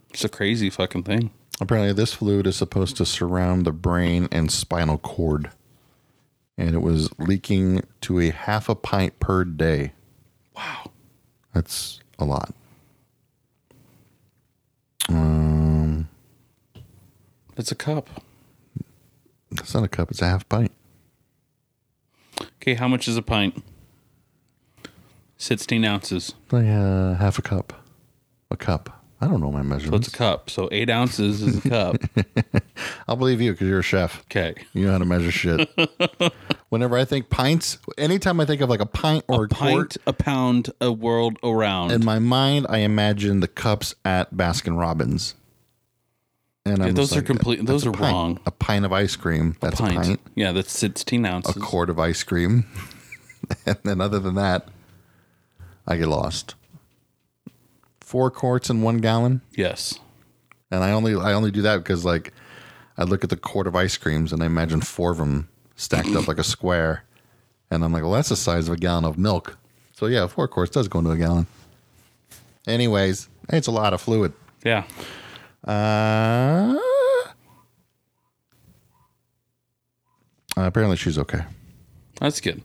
[0.09, 1.31] It's a crazy fucking thing.
[1.61, 5.51] Apparently, this fluid is supposed to surround the brain and spinal cord.
[6.57, 9.93] And it was leaking to a half a pint per day.
[10.57, 10.91] Wow.
[11.53, 12.55] That's a lot.
[15.11, 16.09] Um
[17.59, 18.09] It's a cup.
[19.51, 20.73] It's not a cup, it's a half pint.
[22.61, 23.63] Okay, how much is a pint?
[25.39, 26.35] 16 ounces.
[26.51, 27.73] Like uh, half a cup.
[28.51, 28.97] A cup.
[29.23, 30.09] I don't know my So measurements.
[30.09, 30.49] it's a cup.
[30.51, 31.97] So eight ounces is a cup.
[33.09, 34.21] I'll believe you because you're a chef.
[34.23, 34.55] Okay.
[34.73, 35.69] You know how to measure shit.
[36.71, 40.13] Whenever I think pints, anytime I think of like a pint or a, Pint, a
[40.13, 41.91] pound, a world around.
[41.93, 45.35] in my mind, I imagine the cups at Baskin Robbins.
[46.67, 48.03] And I'm those are complete- those are pint.
[48.13, 48.41] wrong.
[48.47, 49.57] A pint of ice cream.
[49.61, 50.03] That's a pint.
[50.03, 50.21] pint.
[50.35, 51.57] Yeah, that's 16 ounces.
[51.57, 52.65] A quart of ice cream.
[53.67, 54.69] and then other than that,
[55.87, 56.55] I get lost.
[58.01, 59.41] Four quarts in one gallon.
[59.57, 59.99] yes.
[60.73, 62.33] And I only I only do that because like
[62.97, 66.11] I look at the quart of ice creams and I imagine four of them stacked
[66.15, 67.03] up like a square,
[67.73, 69.59] and I'm like, well, that's the size of a gallon of milk.
[69.97, 71.49] So yeah, four quarts does go into a gallon.
[72.69, 74.33] Anyways, it's a lot of fluid.
[74.65, 74.85] Yeah.
[75.65, 76.77] Uh,
[80.57, 81.43] apparently she's okay.
[82.21, 82.63] That's good.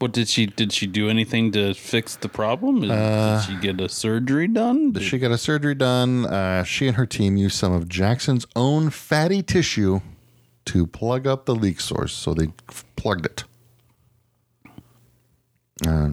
[0.00, 2.82] What did she did she do anything to fix the problem?
[2.90, 4.92] Uh, did she get a surgery done?
[4.92, 6.26] Did- She got a surgery done.
[6.26, 10.00] Uh, she and her team used some of Jackson's own fatty tissue
[10.66, 12.12] to plug up the leak source.
[12.12, 12.48] So they
[12.96, 13.44] plugged it.
[15.86, 16.10] Uh,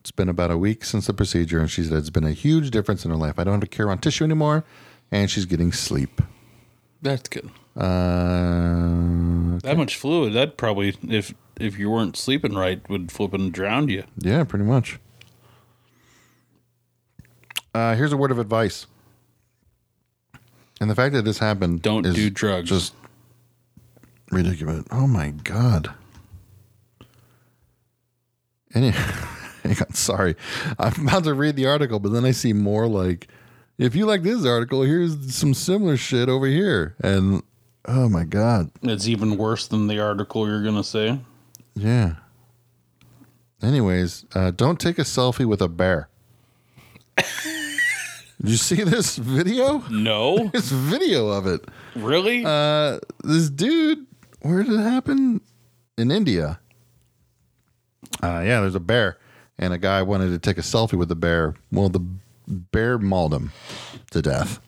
[0.00, 2.70] it's been about a week since the procedure, and she said it's been a huge
[2.70, 3.38] difference in her life.
[3.38, 4.64] I don't have to carry on tissue anymore,
[5.12, 6.20] and she's getting sleep.
[7.02, 7.50] That's good.
[7.76, 13.52] Uh, That much fluid, that probably if if you weren't sleeping right would flip and
[13.52, 14.04] drown you.
[14.18, 14.98] yeah, pretty much.
[17.74, 18.86] Uh, here's a word of advice.
[20.80, 22.68] And the fact that this happened Don't do drugs.
[22.68, 22.94] Just
[24.30, 24.84] ridiculous.
[24.90, 25.90] Oh my god.
[28.74, 28.90] Any,
[29.62, 30.36] hang on, sorry.
[30.78, 33.28] I'm about to read the article, but then I see more like,
[33.78, 36.94] if you like this article, here's some similar shit over here.
[37.02, 37.42] And
[37.86, 38.70] oh my god.
[38.82, 41.20] It's even worse than the article you're gonna say.
[41.74, 42.16] Yeah.
[43.62, 46.08] Anyways, uh, don't take a selfie with a bear.
[47.16, 49.82] Did you see this video?
[49.90, 51.64] No, This video of it.
[51.94, 52.44] really?
[52.44, 54.06] Uh, this dude,
[54.42, 55.40] where did it happen?
[55.96, 56.60] In India.
[58.22, 59.16] Uh, yeah, there's a bear,
[59.58, 61.54] and a guy wanted to take a selfie with the bear.
[61.72, 62.04] Well, the
[62.46, 63.52] bear mauled him
[64.10, 64.60] to death.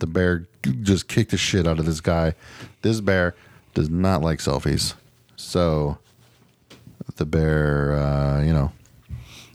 [0.00, 0.46] The bear
[0.82, 2.34] just kicked the shit out of this guy.
[2.82, 3.34] This bear
[3.74, 4.94] does not like selfies,
[5.36, 5.98] so
[7.16, 8.72] the bear, uh, you know,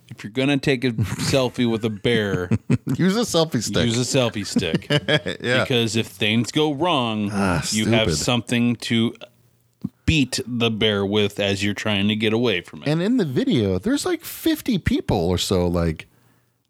[0.10, 2.50] if you're gonna take a selfie with a bear,
[2.96, 3.86] use a selfie stick.
[3.86, 4.88] use a selfie stick.
[5.42, 9.14] yeah, Because if things go wrong, Ah, you have something to
[10.06, 12.88] beat the bear with as you're trying to get away from it.
[12.88, 16.08] And in the video, there's like 50 people or so like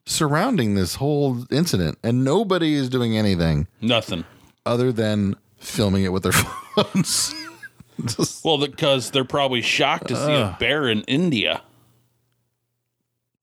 [0.07, 4.23] surrounding this whole incident, and nobody is doing anything Nothing.
[4.65, 6.31] other than filming it with their
[6.75, 7.35] phones.
[8.05, 11.61] Just- Well, because they're probably shocked to see a bear in India.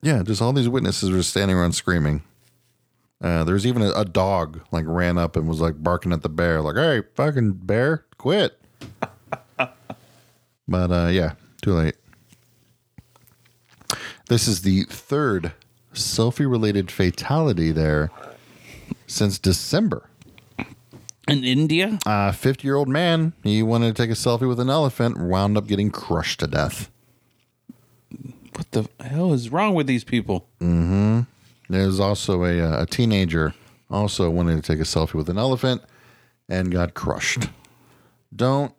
[0.03, 2.23] yeah, just all these witnesses were standing around screaming.
[3.21, 6.29] Uh, there's even a, a dog like ran up and was like barking at the
[6.29, 8.59] bear, like, "Hey, fucking bear, quit!"
[9.57, 9.71] but
[10.69, 11.97] uh, yeah, too late.
[14.29, 15.53] This is the third
[15.95, 18.11] selfie-related fatality there
[19.07, 20.09] since December.
[21.27, 21.99] In India?
[22.05, 25.57] A 50 year old man, he wanted to take a selfie with an elephant, wound
[25.57, 26.91] up getting crushed to death.
[28.55, 30.47] What the hell is wrong with these people?
[31.69, 33.55] There's also a, uh, a teenager
[33.91, 35.83] also wanted to take a selfie with an elephant
[36.49, 37.49] and got crushed.
[38.35, 38.73] Don't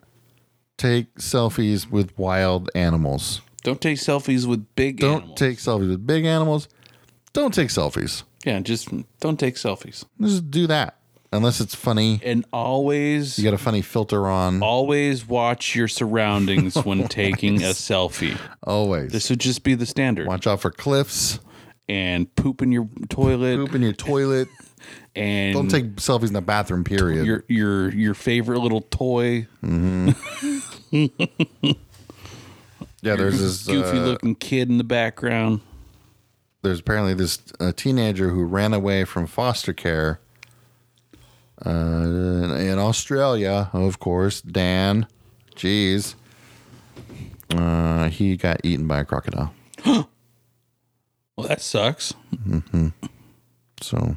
[0.78, 3.41] take selfies with wild animals.
[3.63, 5.39] Don't take selfies with big Don't animals.
[5.39, 6.68] take selfies with big animals.
[7.36, 8.23] Don't take selfies.
[8.45, 10.05] yeah, just don't take selfies.
[10.21, 10.95] Just do that.
[11.33, 12.19] unless it's funny.
[12.23, 14.63] And always You got a funny filter on.
[14.63, 18.39] always watch your surroundings when taking a selfie.
[18.63, 19.11] Always.
[19.11, 20.27] This would just be the standard.
[20.27, 21.39] Watch out for cliffs.
[21.89, 24.47] And poop in your toilet Poop in your toilet.
[25.15, 26.83] and Don't take selfies in the bathroom.
[26.83, 27.25] Period.
[27.25, 31.05] your your your favorite little toy, yeah,
[33.01, 33.65] there's this.
[33.67, 35.61] goofy uh, looking kid in the background.
[36.66, 40.20] There's apparently this uh, teenager who ran away from foster care
[41.66, 44.41] uh, in Australia, of course.
[44.41, 45.07] Dan,
[45.55, 46.16] jeez,
[47.55, 49.53] uh, he got eaten by a crocodile.
[51.38, 52.13] Well, that sucks.
[53.82, 54.16] So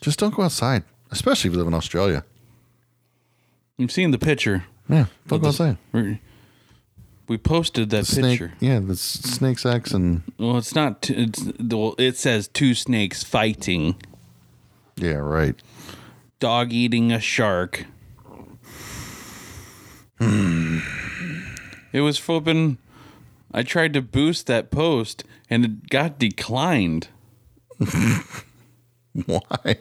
[0.00, 2.24] just don't go outside, especially if you live in Australia.
[3.76, 4.66] You've seen the picture.
[4.88, 5.78] Yeah, don't go outside.
[7.28, 8.52] We- posted that Snake, picture.
[8.60, 11.02] yeah, the s- snake sex and Well, it's not.
[11.02, 13.96] T- it's well, it says two snakes fighting,
[14.96, 15.54] yeah, right.
[16.40, 17.86] dog eating a shark.
[20.18, 20.78] Hmm.
[21.92, 22.78] It was flipping.
[23.52, 27.08] I tried to boost that post and it got declined.
[29.26, 29.76] Why?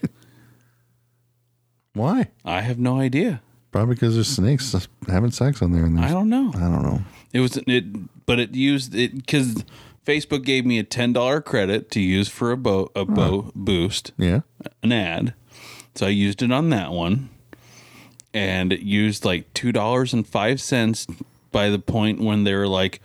[1.93, 2.27] Why?
[2.43, 3.41] I have no idea.
[3.71, 4.75] Probably because there's snakes
[5.07, 5.85] having sex on there.
[5.85, 6.51] And I there's, don't know.
[6.55, 7.01] I don't know.
[7.33, 9.63] It was it, but it used it because
[10.05, 14.11] Facebook gave me a ten dollar credit to use for a boat a boat boost
[14.17, 14.41] Yeah.
[14.83, 15.33] an ad,
[15.95, 17.29] so I used it on that one,
[18.33, 21.07] and it used like two dollars and five cents
[21.51, 23.01] by the point when they were like,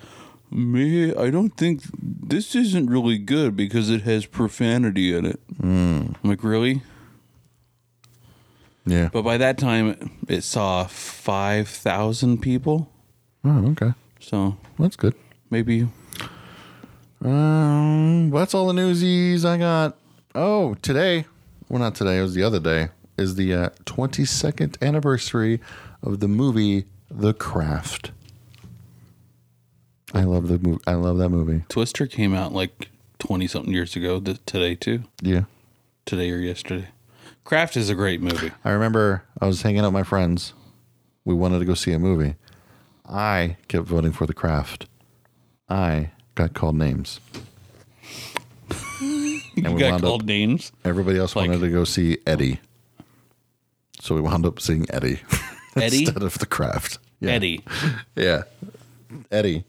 [0.50, 6.06] "Me, I don't think this isn't really good because it has profanity in it." Hmm.
[6.22, 6.82] I'm like, really?
[8.84, 9.08] Yeah.
[9.12, 12.90] But by that time, it saw five thousand people,
[13.44, 13.92] Oh, okay.
[14.26, 15.14] So That's good.
[15.50, 15.86] maybe
[17.24, 19.96] Um, that's all the newsies I got.
[20.34, 21.26] Oh, today,
[21.68, 25.60] well, not today, it was the other day, is the uh, 22nd anniversary
[26.02, 28.10] of the movie The Craft.
[30.12, 30.82] I love the movie.
[30.86, 31.64] I love that movie.
[31.68, 35.04] Twister came out like 20 something years ago th- today too.
[35.22, 35.44] Yeah.
[36.04, 36.88] Today or yesterday.
[37.44, 38.50] Craft is a great movie.
[38.64, 40.52] I remember I was hanging out with my friends.
[41.24, 42.34] We wanted to go see a movie.
[43.08, 44.86] I kept voting for The Craft.
[45.68, 47.20] I got called names.
[49.00, 50.70] You we got called up- names.
[50.84, 52.60] Everybody else Like- wanted to go see Eddie.
[54.00, 55.20] So we wound up seeing Eddie
[55.76, 56.00] Eddie?
[56.04, 56.98] instead of The Craft.
[57.20, 57.30] Yeah.
[57.32, 57.62] Eddie.
[58.16, 58.42] Yeah.
[59.30, 59.64] Eddie.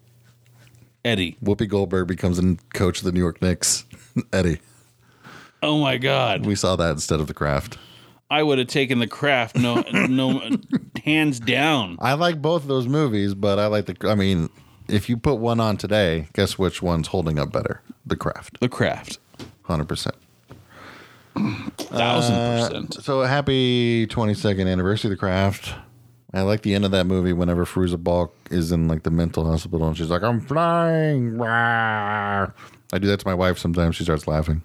[1.05, 1.38] Eddie.
[1.43, 3.85] Whoopi Goldberg becomes a coach of the New York Knicks.
[4.33, 4.59] Eddie.
[5.63, 6.45] Oh my god.
[6.45, 7.77] We saw that instead of The Craft.
[8.30, 10.41] I would have taken the craft no no
[11.05, 11.97] hands down.
[12.01, 13.95] I like both of those movies, but I like the.
[14.09, 14.49] I mean,
[14.89, 17.82] if you put one on today, guess which one's holding up better?
[18.05, 18.59] The Craft.
[18.59, 19.19] The craft.
[19.65, 20.11] 100%.
[21.78, 22.93] Thousand Uh, percent.
[23.03, 25.73] so happy 22nd anniversary of The Craft.
[26.34, 29.45] I like the end of that movie whenever Fairuza Balk is in like the mental
[29.49, 31.38] hospital and she's like, I'm flying.
[31.38, 32.47] Rah."
[32.93, 33.95] I do that to my wife sometimes.
[33.95, 34.61] She starts laughing.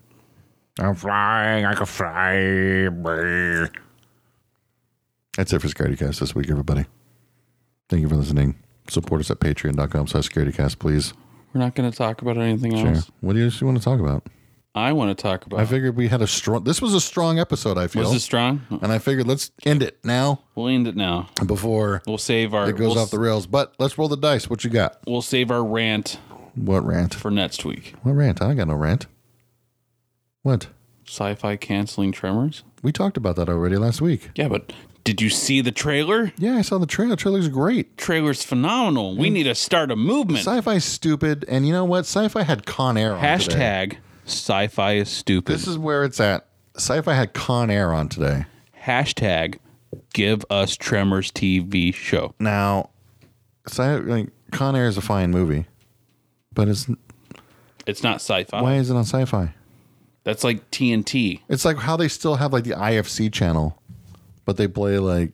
[0.79, 1.65] I'm flying.
[1.67, 3.69] I can fly.
[5.37, 6.85] That's it for ScaredyCast this week, everybody.
[7.89, 8.57] Thank you for listening.
[8.89, 11.13] Support us at patreon.com slash ScaredyCast, please.
[11.55, 12.89] We're not going to talk about anything Sure.
[12.95, 13.11] else.
[13.21, 14.27] What do you want to talk about?
[14.75, 15.61] I want to talk about.
[15.61, 18.03] I figured we had a strong, this was a strong episode, I feel.
[18.05, 18.63] was this strong?
[18.71, 21.29] and I figured let's end it now We'll end it now.
[21.45, 22.71] before We'll save our.
[22.71, 23.47] it goes we'll, off the rails.
[23.47, 24.49] But let's roll the dice.
[24.49, 24.99] What you got?
[25.07, 26.19] We'll save our rant
[26.55, 27.15] What rant?
[27.15, 27.95] for next week.
[28.03, 28.41] What rant?
[28.41, 29.07] I got no rant.
[30.43, 30.69] What?
[31.07, 32.63] Sci-fi canceling Tremors.
[32.83, 34.31] We talked about that already last week.
[34.35, 34.73] Yeah, but
[35.05, 36.33] did you see the trailer?
[36.39, 37.17] Yeah, I saw the trailer.
[37.17, 37.97] Trailer's great.
[37.97, 39.17] Trailer's phenomenal.
[39.17, 40.41] We need to start a movement.
[40.41, 42.01] Sci-fi's stupid, and you know what?
[42.01, 43.57] Sci-fi had Con Air on today.
[43.57, 45.53] Hashtag sci-fi is stupid.
[45.55, 46.47] This is where it's at.
[46.77, 48.47] Sci-fi had Con Air on today.
[48.85, 49.59] Hashtag
[50.15, 52.35] give us Tremors TV show.
[52.41, 52.91] Now,
[53.69, 55.67] sci- like Con Air is a fine movie,
[56.53, 56.89] but it's
[57.87, 58.61] It's not sci-fi.
[58.63, 59.53] why is it on Sci-Fi?
[60.25, 61.41] That's like TNT.
[61.49, 63.81] It's like how they still have like the IFC channel,
[64.45, 65.33] but they play like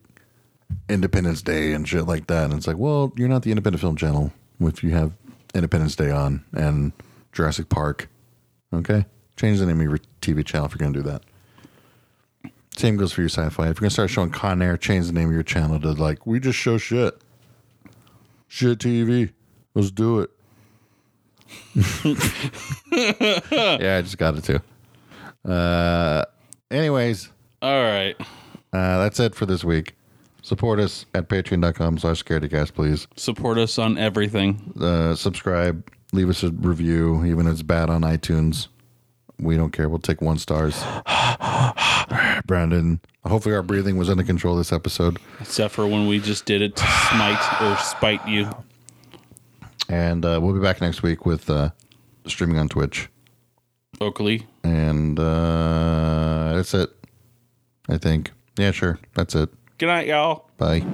[0.89, 2.45] Independence Day and shit like that.
[2.45, 5.12] And it's like, well, you're not the independent film channel if you have
[5.55, 6.93] Independence Day on and
[7.32, 8.09] Jurassic Park.
[8.72, 9.05] Okay?
[9.36, 11.22] Change the name of your TV channel if you're going to do that.
[12.76, 13.64] Same goes for your sci fi.
[13.64, 15.93] If you're going to start showing Con Air, change the name of your channel to
[15.93, 17.20] like, we just show shit.
[18.47, 19.32] Shit TV.
[19.74, 20.30] Let's do it.
[22.91, 24.61] yeah, I just got it too.
[25.49, 26.25] Uh,
[26.71, 27.31] anyways,
[27.63, 28.15] All right.
[28.73, 29.95] uh, that's it for this week.
[30.43, 33.07] Support us at patreon.com slash scaredycast, please.
[33.17, 34.73] Support us on everything.
[34.81, 38.69] Uh, subscribe, leave us a review, even if it's bad on iTunes.
[39.41, 39.89] We don't care.
[39.89, 40.83] We'll take one stars.
[42.47, 45.19] Brandon, hopefully our breathing was under control this episode.
[45.41, 48.51] Except for when we just did it to smite or spite you.
[49.89, 51.71] And uh, we'll be back next week with uh,
[52.27, 53.09] streaming on Twitch.
[54.01, 54.47] Oakley.
[54.65, 56.91] And uh, that's it,
[57.89, 58.33] I think.
[58.59, 58.99] Yeah, sure.
[59.15, 59.51] That's it.
[59.79, 60.51] Good night, y'all.
[60.59, 60.85] Bye.